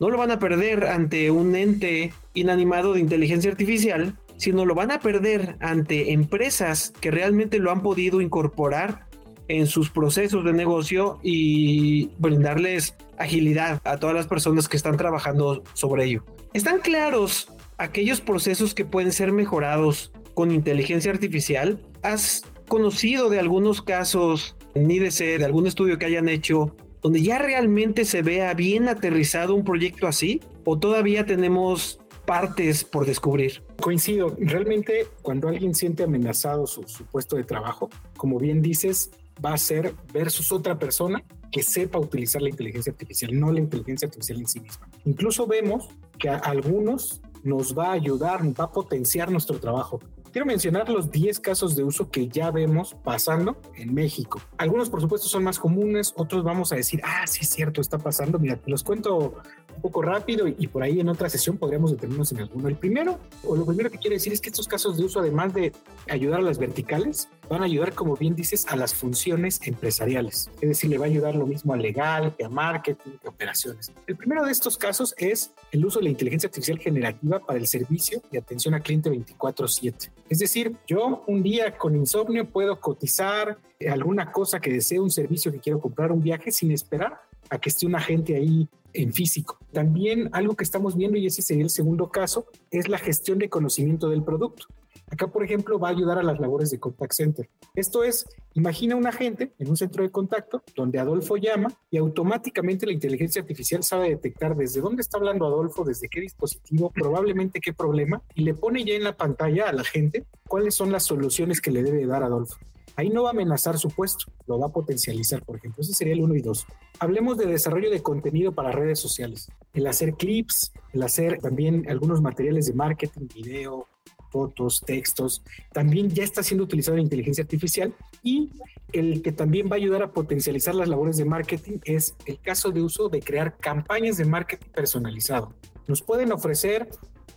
No 0.00 0.10
lo 0.10 0.18
van 0.18 0.30
a 0.30 0.38
perder 0.38 0.86
ante 0.86 1.30
un 1.30 1.54
ente 1.54 2.12
inanimado 2.34 2.94
de 2.94 3.00
inteligencia 3.00 3.50
artificial, 3.50 4.18
sino 4.36 4.64
lo 4.64 4.74
van 4.74 4.90
a 4.90 4.98
perder 4.98 5.56
ante 5.60 6.12
empresas 6.12 6.92
que 7.00 7.10
realmente 7.10 7.58
lo 7.58 7.70
han 7.70 7.82
podido 7.82 8.20
incorporar 8.20 9.06
en 9.48 9.66
sus 9.66 9.90
procesos 9.90 10.44
de 10.44 10.52
negocio 10.52 11.20
y 11.22 12.10
brindarles 12.18 12.96
agilidad 13.18 13.80
a 13.84 13.98
todas 13.98 14.16
las 14.16 14.26
personas 14.26 14.68
que 14.68 14.76
están 14.76 14.96
trabajando 14.96 15.62
sobre 15.74 16.04
ello. 16.04 16.24
¿Están 16.54 16.80
claros 16.80 17.51
aquellos 17.78 18.20
procesos 18.20 18.74
que 18.74 18.84
pueden 18.84 19.12
ser 19.12 19.32
mejorados 19.32 20.12
con 20.34 20.50
inteligencia 20.50 21.10
artificial? 21.10 21.80
¿Has 22.02 22.42
conocido 22.68 23.28
de 23.28 23.38
algunos 23.38 23.82
casos 23.82 24.56
en 24.74 24.90
IDC, 24.90 25.38
de 25.38 25.44
algún 25.44 25.66
estudio 25.66 25.98
que 25.98 26.06
hayan 26.06 26.28
hecho, 26.28 26.74
donde 27.02 27.22
ya 27.22 27.38
realmente 27.38 28.04
se 28.04 28.22
vea 28.22 28.54
bien 28.54 28.88
aterrizado 28.88 29.54
un 29.54 29.64
proyecto 29.64 30.06
así? 30.06 30.40
¿O 30.64 30.78
todavía 30.78 31.26
tenemos 31.26 32.00
partes 32.24 32.84
por 32.84 33.04
descubrir? 33.06 33.62
Coincido, 33.80 34.36
realmente 34.38 35.08
cuando 35.22 35.48
alguien 35.48 35.74
siente 35.74 36.04
amenazado 36.04 36.66
su, 36.66 36.84
su 36.84 37.04
puesto 37.04 37.36
de 37.36 37.44
trabajo, 37.44 37.90
como 38.16 38.38
bien 38.38 38.62
dices, 38.62 39.10
va 39.44 39.54
a 39.54 39.58
ser 39.58 39.94
versus 40.12 40.52
otra 40.52 40.78
persona 40.78 41.24
que 41.50 41.62
sepa 41.62 41.98
utilizar 41.98 42.40
la 42.40 42.48
inteligencia 42.48 42.92
artificial, 42.92 43.38
no 43.38 43.52
la 43.52 43.60
inteligencia 43.60 44.06
artificial 44.06 44.40
en 44.40 44.48
sí 44.48 44.60
misma. 44.60 44.88
Incluso 45.04 45.46
vemos 45.46 45.88
que 46.18 46.28
algunos 46.30 47.20
nos 47.42 47.76
va 47.76 47.88
a 47.88 47.92
ayudar, 47.92 48.42
va 48.58 48.64
a 48.64 48.72
potenciar 48.72 49.30
nuestro 49.30 49.58
trabajo. 49.58 50.00
Quiero 50.32 50.46
mencionar 50.46 50.88
los 50.88 51.10
10 51.10 51.40
casos 51.40 51.76
de 51.76 51.84
uso 51.84 52.10
que 52.10 52.26
ya 52.26 52.50
vemos 52.50 52.96
pasando 53.04 53.58
en 53.76 53.92
México. 53.92 54.40
Algunos, 54.56 54.88
por 54.88 55.02
supuesto, 55.02 55.28
son 55.28 55.44
más 55.44 55.58
comunes, 55.58 56.14
otros 56.16 56.42
vamos 56.42 56.72
a 56.72 56.76
decir, 56.76 57.02
ah, 57.04 57.26
sí 57.26 57.40
es 57.42 57.50
cierto, 57.50 57.82
está 57.82 57.98
pasando. 57.98 58.38
Mira, 58.38 58.56
te 58.56 58.70
los 58.70 58.82
cuento 58.82 59.34
un 59.76 59.82
poco 59.82 60.00
rápido 60.00 60.48
y, 60.48 60.66
por 60.68 60.84
ahí 60.84 61.00
en 61.00 61.10
otra 61.10 61.28
sesión 61.28 61.58
podríamos 61.58 61.90
detenernos 61.90 62.32
en 62.32 62.40
alguno. 62.40 62.68
El 62.68 62.76
primero, 62.76 63.18
o 63.44 63.56
lo 63.56 63.66
primero 63.66 63.90
que 63.90 63.98
quiero 63.98 64.14
decir 64.14 64.32
es 64.32 64.40
que 64.40 64.48
estos 64.48 64.66
casos 64.66 64.96
de 64.96 65.04
uso, 65.04 65.20
además 65.20 65.52
de 65.52 65.74
ayudar 66.08 66.40
a 66.40 66.42
las 66.42 66.56
verticales, 66.56 67.28
van 67.48 67.62
a 67.62 67.64
ayudar, 67.64 67.94
como 67.94 68.16
bien 68.16 68.34
dices, 68.34 68.66
a 68.68 68.76
las 68.76 68.94
funciones 68.94 69.60
empresariales. 69.64 70.50
Es 70.60 70.68
decir, 70.68 70.90
le 70.90 70.98
va 70.98 71.06
a 71.06 71.08
ayudar 71.08 71.34
lo 71.34 71.46
mismo 71.46 71.74
a 71.74 71.76
legal, 71.76 72.34
que 72.36 72.44
a 72.44 72.48
marketing, 72.48 73.12
que 73.20 73.26
a 73.26 73.30
operaciones. 73.30 73.92
El 74.06 74.16
primero 74.16 74.44
de 74.44 74.52
estos 74.52 74.76
casos 74.76 75.14
es 75.18 75.52
el 75.70 75.84
uso 75.84 75.98
de 75.98 76.04
la 76.04 76.10
inteligencia 76.10 76.46
artificial 76.46 76.78
generativa 76.78 77.40
para 77.40 77.58
el 77.58 77.66
servicio 77.66 78.22
de 78.30 78.38
atención 78.38 78.74
al 78.74 78.82
cliente 78.82 79.10
24/7. 79.10 80.10
Es 80.28 80.38
decir, 80.38 80.76
yo 80.86 81.24
un 81.26 81.42
día 81.42 81.76
con 81.76 81.94
insomnio 81.96 82.48
puedo 82.48 82.80
cotizar 82.80 83.58
alguna 83.90 84.30
cosa 84.32 84.60
que 84.60 84.72
desee, 84.72 85.00
un 85.00 85.10
servicio 85.10 85.52
que 85.52 85.58
quiero 85.58 85.80
comprar, 85.80 86.12
un 86.12 86.22
viaje, 86.22 86.52
sin 86.52 86.70
esperar 86.70 87.20
a 87.50 87.58
que 87.58 87.68
esté 87.68 87.86
un 87.86 87.96
agente 87.96 88.36
ahí 88.36 88.68
en 88.94 89.12
físico. 89.12 89.58
También 89.72 90.28
algo 90.32 90.54
que 90.54 90.64
estamos 90.64 90.96
viendo, 90.96 91.18
y 91.18 91.26
ese 91.26 91.42
sería 91.42 91.64
el 91.64 91.70
segundo 91.70 92.10
caso, 92.10 92.46
es 92.70 92.88
la 92.88 92.98
gestión 92.98 93.38
de 93.38 93.48
conocimiento 93.48 94.08
del 94.08 94.22
producto. 94.22 94.66
Acá, 95.12 95.26
por 95.26 95.44
ejemplo, 95.44 95.78
va 95.78 95.88
a 95.88 95.90
ayudar 95.90 96.18
a 96.18 96.22
las 96.22 96.40
labores 96.40 96.70
de 96.70 96.80
contact 96.80 97.12
center. 97.12 97.50
Esto 97.74 98.02
es, 98.02 98.24
imagina 98.54 98.96
un 98.96 99.06
agente 99.06 99.52
en 99.58 99.68
un 99.68 99.76
centro 99.76 100.02
de 100.02 100.10
contacto 100.10 100.62
donde 100.74 100.98
Adolfo 100.98 101.36
llama 101.36 101.68
y 101.90 101.98
automáticamente 101.98 102.86
la 102.86 102.92
inteligencia 102.92 103.42
artificial 103.42 103.82
sabe 103.82 104.08
detectar 104.08 104.56
desde 104.56 104.80
dónde 104.80 105.02
está 105.02 105.18
hablando 105.18 105.44
Adolfo, 105.44 105.84
desde 105.84 106.08
qué 106.08 106.22
dispositivo, 106.22 106.90
probablemente 106.90 107.60
qué 107.60 107.74
problema, 107.74 108.22
y 108.34 108.44
le 108.44 108.54
pone 108.54 108.84
ya 108.84 108.94
en 108.94 109.04
la 109.04 109.14
pantalla 109.14 109.68
a 109.68 109.74
la 109.74 109.84
gente 109.84 110.24
cuáles 110.48 110.74
son 110.74 110.90
las 110.90 111.04
soluciones 111.04 111.60
que 111.60 111.72
le 111.72 111.82
debe 111.82 112.06
dar 112.06 112.22
Adolfo. 112.22 112.56
Ahí 112.96 113.10
no 113.10 113.24
va 113.24 113.28
a 113.28 113.32
amenazar 113.32 113.78
su 113.78 113.90
puesto, 113.90 114.32
lo 114.46 114.58
va 114.58 114.68
a 114.68 114.72
potencializar, 114.72 115.44
por 115.44 115.56
ejemplo. 115.56 115.82
Ese 115.82 115.92
sería 115.92 116.14
el 116.14 116.22
1 116.22 116.36
y 116.36 116.40
2. 116.40 116.66
Hablemos 117.00 117.36
de 117.36 117.46
desarrollo 117.46 117.90
de 117.90 118.02
contenido 118.02 118.52
para 118.52 118.72
redes 118.72 118.98
sociales. 118.98 119.50
El 119.74 119.86
hacer 119.86 120.14
clips, 120.14 120.72
el 120.94 121.02
hacer 121.02 121.38
también 121.38 121.84
algunos 121.90 122.22
materiales 122.22 122.66
de 122.66 122.72
marketing, 122.72 123.28
video, 123.34 123.86
fotos, 124.32 124.80
textos, 124.84 125.42
también 125.72 126.08
ya 126.10 126.24
está 126.24 126.42
siendo 126.42 126.64
utilizado 126.64 126.96
en 126.96 127.04
inteligencia 127.04 127.42
artificial 127.42 127.94
y 128.22 128.50
el 128.92 129.22
que 129.22 129.32
también 129.32 129.68
va 129.68 129.72
a 129.72 129.76
ayudar 129.76 130.02
a 130.02 130.12
potencializar 130.12 130.74
las 130.74 130.88
labores 130.88 131.16
de 131.16 131.24
marketing 131.24 131.78
es 131.84 132.14
el 132.26 132.40
caso 132.40 132.70
de 132.70 132.82
uso 132.82 133.08
de 133.08 133.20
crear 133.20 133.56
campañas 133.58 134.16
de 134.16 134.24
marketing 134.24 134.68
personalizado. 134.70 135.54
Nos 135.86 136.02
pueden 136.02 136.32
ofrecer 136.32 136.88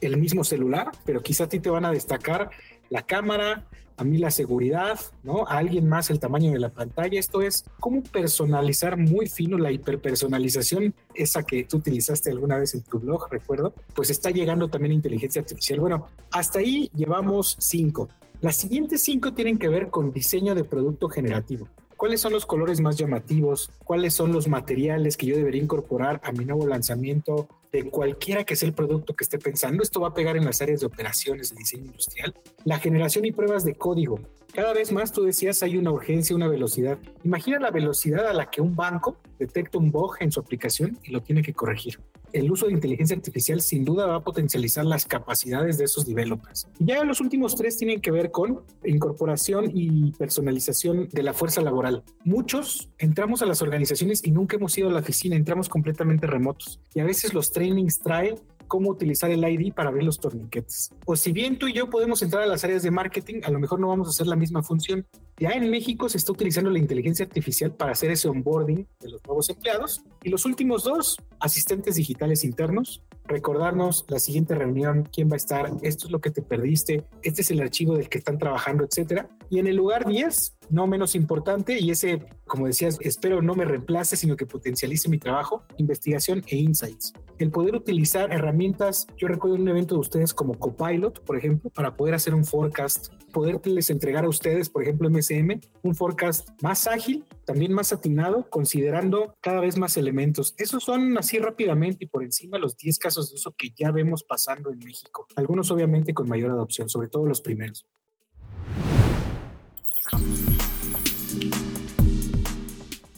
el 0.02 0.18
mismo 0.18 0.44
celular, 0.44 0.92
pero 1.06 1.22
quizá 1.22 1.46
a 1.46 1.50
ti 1.50 1.60
te 1.60 1.70
van 1.70 1.86
a 1.86 1.92
destacar 1.92 2.50
la 2.90 3.04
cámara, 3.06 3.68
a 3.98 4.04
mí 4.04 4.18
la 4.18 4.32
seguridad, 4.32 5.00
¿no? 5.24 5.48
A 5.48 5.58
alguien 5.58 5.88
más 5.88 6.10
el 6.10 6.20
tamaño 6.20 6.52
de 6.52 6.60
la 6.60 6.70
pantalla. 6.70 7.20
Esto 7.20 7.42
es 7.42 7.66
cómo 7.80 8.04
personalizar 8.04 8.98
muy 8.98 9.28
fino 9.28 9.58
la 9.58 9.72
hiperpersonalización, 9.72 10.94
esa 11.14 11.44
que 11.44 11.64
tú 11.64 11.78
utilizaste 11.78 12.30
alguna 12.30 12.58
vez 12.58 12.76
en 12.76 12.82
tu 12.82 13.00
blog, 13.00 13.28
recuerdo, 13.32 13.74
pues 13.94 14.10
está 14.10 14.32
llegando 14.32 14.68
también 14.68 14.94
inteligencia 14.94 15.42
artificial. 15.42 15.80
Bueno, 15.80 16.08
hasta 16.32 16.60
ahí 16.60 16.90
llevamos 16.96 17.56
cinco. 17.60 18.10
Las 18.42 18.58
siguientes 18.58 19.02
cinco 19.02 19.34
tienen 19.34 19.58
que 19.58 19.70
ver 19.70 19.90
con 19.90 20.12
diseño 20.12 20.56
de 20.56 20.64
producto 20.64 21.10
generativo. 21.10 21.68
¿Cuáles 21.98 22.20
son 22.20 22.34
los 22.34 22.46
colores 22.46 22.82
más 22.82 22.98
llamativos? 22.98 23.72
¿Cuáles 23.86 24.14
son 24.14 24.34
los 24.34 24.50
materiales 24.50 25.16
que 25.16 25.28
yo 25.28 25.38
debería 25.38 25.64
incorporar 25.64 26.20
a 26.24 26.34
mi 26.34 26.44
nuevo 26.44 26.68
lanzamiento? 26.68 27.48
De 27.76 27.90
cualquiera 27.90 28.44
que 28.44 28.56
sea 28.56 28.68
el 28.68 28.74
producto 28.74 29.16
que 29.16 29.24
esté 29.24 29.38
pensando. 29.38 29.84
Esto 29.84 30.00
va 30.02 30.10
a 30.10 30.14
pegar 30.14 30.38
en 30.38 30.46
las 30.46 30.62
áreas 30.62 30.80
de 30.80 30.86
operaciones 30.86 31.50
de 31.50 31.58
diseño 31.58 31.86
industrial. 31.86 32.34
La 32.64 32.80
generación 32.80 33.26
y 33.26 33.32
pruebas 33.32 33.66
de 33.66 33.76
código. 33.76 34.20
Cada 34.56 34.72
vez 34.72 34.94
más 34.94 35.12
tú 35.12 35.26
decías 35.26 35.62
hay 35.64 35.76
una 35.76 35.92
urgencia, 35.92 36.34
una 36.34 36.48
velocidad. 36.48 36.98
Imagina 37.26 37.60
la 37.60 37.72
velocidad 37.72 38.26
a 38.26 38.34
la 38.34 38.50
que 38.50 38.62
un 38.62 38.74
banco 38.74 39.18
detecta 39.38 39.78
un 39.78 39.92
bug 39.92 40.16
en 40.22 40.32
su 40.32 40.40
aplicación 40.40 40.98
y 41.04 41.12
lo 41.12 41.22
tiene 41.22 41.42
que 41.42 41.54
corregir. 41.54 42.00
El 42.32 42.50
uso 42.50 42.68
de 42.68 42.72
inteligencia 42.72 43.18
artificial 43.18 43.60
sin 43.60 43.84
duda 43.84 44.06
va 44.06 44.16
a 44.16 44.24
potencializar 44.24 44.86
las 44.86 45.06
capacidades 45.06 45.78
de 45.78 45.84
esos 45.84 46.06
developers. 46.06 46.70
Ya 46.80 47.04
los 47.04 47.20
últimos 47.20 47.58
tres 47.58 47.76
tienen 47.76 48.00
que 48.00 48.12
ver 48.12 48.32
con 48.32 48.62
incorporación 48.86 49.72
y 49.74 50.14
personalización 50.14 51.10
de 51.12 51.24
la 51.24 51.34
fuerza 51.34 51.60
laboral. 51.60 52.06
Muchos 52.24 52.88
entramos 52.98 53.42
a 53.42 53.46
las 53.46 53.62
organizaciones 53.62 54.26
y 54.26 54.32
nunca 54.32 54.56
hemos 54.56 54.78
ido 54.78 54.88
a 54.88 54.94
la 54.94 55.00
oficina, 55.02 55.36
entramos 55.36 55.68
completamente 55.68 56.28
remotos. 56.28 56.80
Y 56.94 57.02
a 57.02 57.04
veces 57.04 57.34
los 57.34 57.52
trainings 57.52 58.00
traen 58.00 58.36
cómo 58.68 58.90
utilizar 58.90 59.32
el 59.32 59.44
ID 59.44 59.74
para 59.74 59.90
abrir 59.90 60.04
los 60.04 60.20
torniquetes. 60.20 60.92
O 61.06 61.16
si 61.16 61.32
bien 61.32 61.58
tú 61.58 61.68
y 61.68 61.74
yo 61.74 61.90
podemos 61.90 62.22
entrar 62.22 62.44
a 62.44 62.48
las 62.48 62.64
áreas 62.64 62.84
de 62.84 62.92
marketing, 62.92 63.42
a 63.44 63.52
lo 63.52 63.60
mejor 63.60 63.80
no 63.80 63.88
vamos 63.88 64.08
a 64.08 64.12
hacer 64.12 64.28
la 64.28 64.36
misma 64.36 64.64
función. 64.64 65.06
Ya 65.38 65.52
en 65.52 65.70
México 65.70 66.08
se 66.08 66.18
está 66.18 66.32
utilizando 66.32 66.70
la 66.70 66.80
inteligencia 66.80 67.26
artificial 67.26 67.74
para 67.74 67.92
hacer 67.92 68.12
ese 68.12 68.30
onboarding 68.30 68.88
de 69.00 69.10
los 69.10 69.22
nuevos 69.26 69.50
empleados. 69.50 70.02
Y 70.24 70.30
los 70.30 70.46
últimos 70.46 70.84
dos, 70.84 71.18
asistentes 71.40 71.96
digitales 71.96 72.44
internos, 72.44 73.04
recordarnos 73.26 74.06
la 74.08 74.20
siguiente 74.20 74.56
reunión, 74.56 75.08
quién 75.12 75.30
va 75.30 75.34
a 75.34 75.38
estar, 75.38 75.72
esto 75.82 76.06
es 76.08 76.12
lo 76.12 76.22
que 76.22 76.32
te 76.32 76.42
perdiste, 76.42 77.06
este 77.22 77.42
es 77.42 77.52
el 77.52 77.62
archivo 77.62 77.96
del 77.96 78.10
que 78.10 78.20
están 78.20 78.38
trabajando, 78.38 78.84
etcétera. 78.84 79.30
Y 79.50 79.60
en 79.60 79.68
el 79.68 79.76
lugar 79.76 80.06
10, 80.06 80.55
no 80.70 80.88
menos 80.88 81.16
importante, 81.16 81.80
y 81.80 81.92
ese, 81.92 82.26
como 82.46 82.68
decías, 82.68 82.98
espero 83.02 83.42
no 83.42 83.56
me 83.56 83.66
reemplace, 83.66 84.16
sino 84.16 84.36
que 84.36 84.46
potencialice 84.46 85.10
mi 85.10 85.18
trabajo, 85.18 85.64
investigación 85.78 86.44
e 86.48 86.58
insights. 86.58 87.14
El 87.38 87.52
poder 87.52 87.76
utilizar 87.76 88.32
herramientas, 88.32 89.08
yo 89.18 89.28
recuerdo 89.28 89.58
un 89.58 89.68
evento 89.68 89.96
de 89.96 90.02
ustedes 90.02 90.34
como 90.34 90.58
Copilot, 90.58 91.22
por 91.26 91.38
ejemplo, 91.38 91.70
para 91.70 91.96
poder 91.96 92.16
hacer 92.16 92.34
un 92.34 92.46
forecast, 92.46 93.14
poderles 93.34 93.90
entregar 93.90 94.24
a 94.24 94.30
ustedes, 94.30 94.70
por 94.70 94.84
ejemplo, 94.84 95.10
MSM, 95.10 95.60
un 95.84 95.96
forecast 95.96 96.50
más 96.62 96.88
ágil, 96.88 97.26
también 97.44 97.74
más 97.74 97.92
atinado, 97.92 98.50
considerando 98.50 99.36
cada 99.42 99.60
vez 99.60 99.78
más 99.78 99.98
elementos. 99.98 100.56
Esos 100.58 100.84
son 100.84 101.18
así 101.18 101.38
rápidamente 101.38 102.06
y 102.06 102.08
por 102.08 102.24
encima 102.24 102.58
los 102.58 102.78
10 102.78 103.00
casos 103.00 103.30
de 103.30 103.36
uso 103.36 103.54
que 103.58 103.72
ya 103.76 103.92
vemos 103.92 104.24
pasando 104.24 104.72
en 104.72 104.80
México. 104.80 105.28
Algunos 105.36 105.70
obviamente 105.72 106.14
con 106.14 106.30
mayor 106.30 106.52
adopción, 106.52 106.88
sobre 106.88 107.10
todo 107.10 107.26
los 107.26 107.42
primeros. 107.42 107.86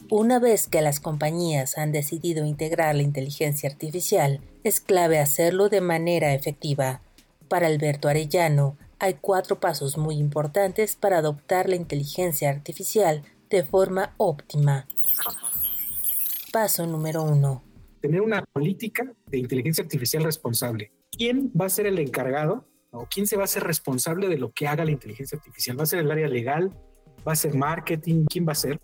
Una 0.09 0.39
vez 0.39 0.67
que 0.67 0.81
las 0.81 1.01
compañías 1.01 1.77
han 1.77 1.91
decidido 1.91 2.45
integrar 2.45 2.95
la 2.95 3.01
inteligencia 3.01 3.69
artificial, 3.69 4.39
es 4.63 4.79
clave 4.79 5.19
hacerlo 5.19 5.67
de 5.67 5.81
manera 5.81 6.33
efectiva. 6.33 7.01
Para 7.49 7.67
Alberto 7.67 8.07
Arellano, 8.07 8.77
hay 8.99 9.15
cuatro 9.19 9.59
pasos 9.59 9.97
muy 9.97 10.15
importantes 10.15 10.95
para 10.95 11.17
adoptar 11.17 11.67
la 11.67 11.75
inteligencia 11.75 12.49
artificial 12.49 13.23
de 13.49 13.65
forma 13.65 14.13
óptima. 14.15 14.87
Paso 16.53 16.87
número 16.87 17.23
uno. 17.23 17.61
Tener 17.99 18.21
una 18.21 18.45
política 18.53 19.11
de 19.25 19.39
inteligencia 19.39 19.83
artificial 19.83 20.23
responsable. 20.23 20.93
¿Quién 21.11 21.51
va 21.59 21.65
a 21.65 21.69
ser 21.69 21.85
el 21.85 21.99
encargado 21.99 22.65
o 22.91 23.07
quién 23.13 23.27
se 23.27 23.35
va 23.35 23.43
a 23.43 23.47
ser 23.47 23.63
responsable 23.63 24.29
de 24.29 24.37
lo 24.37 24.53
que 24.53 24.69
haga 24.69 24.85
la 24.85 24.91
inteligencia 24.91 25.37
artificial? 25.37 25.77
¿Va 25.77 25.83
a 25.83 25.87
ser 25.87 25.99
el 25.99 26.09
área 26.09 26.29
legal? 26.29 26.71
¿Va 27.27 27.33
a 27.33 27.35
ser 27.35 27.53
marketing? 27.55 28.23
¿Quién 28.29 28.47
va 28.47 28.53
a 28.53 28.55
ser? 28.55 28.79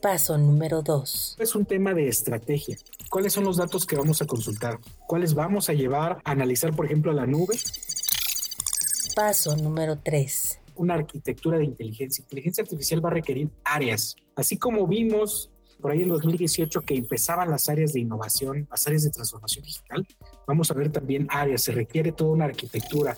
Paso 0.00 0.38
número 0.38 0.80
2. 0.80 1.38
Es 1.40 1.56
un 1.56 1.64
tema 1.66 1.92
de 1.92 2.06
estrategia. 2.06 2.76
¿Cuáles 3.10 3.32
son 3.32 3.42
los 3.42 3.56
datos 3.56 3.84
que 3.84 3.96
vamos 3.96 4.22
a 4.22 4.26
consultar? 4.26 4.78
¿Cuáles 5.08 5.34
vamos 5.34 5.68
a 5.68 5.72
llevar 5.72 6.18
a 6.24 6.30
analizar, 6.30 6.72
por 6.72 6.86
ejemplo, 6.86 7.10
a 7.10 7.14
la 7.14 7.26
nube? 7.26 7.56
Paso 9.16 9.56
número 9.56 9.98
3. 9.98 10.60
Una 10.76 10.94
arquitectura 10.94 11.58
de 11.58 11.64
inteligencia. 11.64 12.22
Inteligencia 12.22 12.62
artificial 12.62 13.04
va 13.04 13.08
a 13.08 13.14
requerir 13.14 13.50
áreas. 13.64 14.14
Así 14.36 14.56
como 14.56 14.86
vimos 14.86 15.50
por 15.80 15.90
ahí 15.90 16.02
en 16.02 16.10
2018 16.10 16.80
que 16.82 16.94
empezaban 16.94 17.50
las 17.50 17.68
áreas 17.68 17.92
de 17.92 17.98
innovación, 17.98 18.68
las 18.70 18.86
áreas 18.86 19.02
de 19.02 19.10
transformación 19.10 19.64
digital, 19.64 20.06
vamos 20.46 20.70
a 20.70 20.74
ver 20.74 20.92
también 20.92 21.26
áreas. 21.28 21.62
Se 21.62 21.72
requiere 21.72 22.12
toda 22.12 22.30
una 22.30 22.44
arquitectura. 22.44 23.16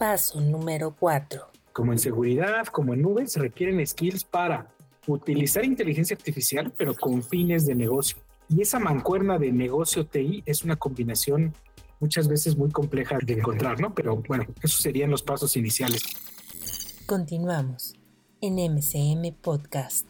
Paso 0.00 0.40
número 0.40 0.96
4 0.98 1.49
como 1.72 1.92
en 1.92 1.98
seguridad, 1.98 2.66
como 2.66 2.94
en 2.94 3.02
nubes, 3.02 3.36
requieren 3.36 3.84
skills 3.86 4.24
para 4.24 4.70
utilizar 5.06 5.64
inteligencia 5.64 6.16
artificial, 6.16 6.72
pero 6.76 6.94
con 6.94 7.22
fines 7.22 7.66
de 7.66 7.74
negocio. 7.74 8.18
Y 8.48 8.62
esa 8.62 8.78
mancuerna 8.78 9.38
de 9.38 9.52
negocio 9.52 10.06
TI 10.06 10.42
es 10.46 10.64
una 10.64 10.76
combinación 10.76 11.54
muchas 12.00 12.28
veces 12.28 12.56
muy 12.56 12.70
compleja 12.70 13.18
de 13.22 13.34
encontrar, 13.34 13.80
¿no? 13.80 13.94
Pero 13.94 14.16
bueno, 14.26 14.46
esos 14.62 14.80
serían 14.80 15.10
los 15.10 15.22
pasos 15.22 15.56
iniciales. 15.56 16.02
Continuamos 17.06 17.94
en 18.40 18.54
MCM 18.54 19.34
Podcast. 19.40 20.06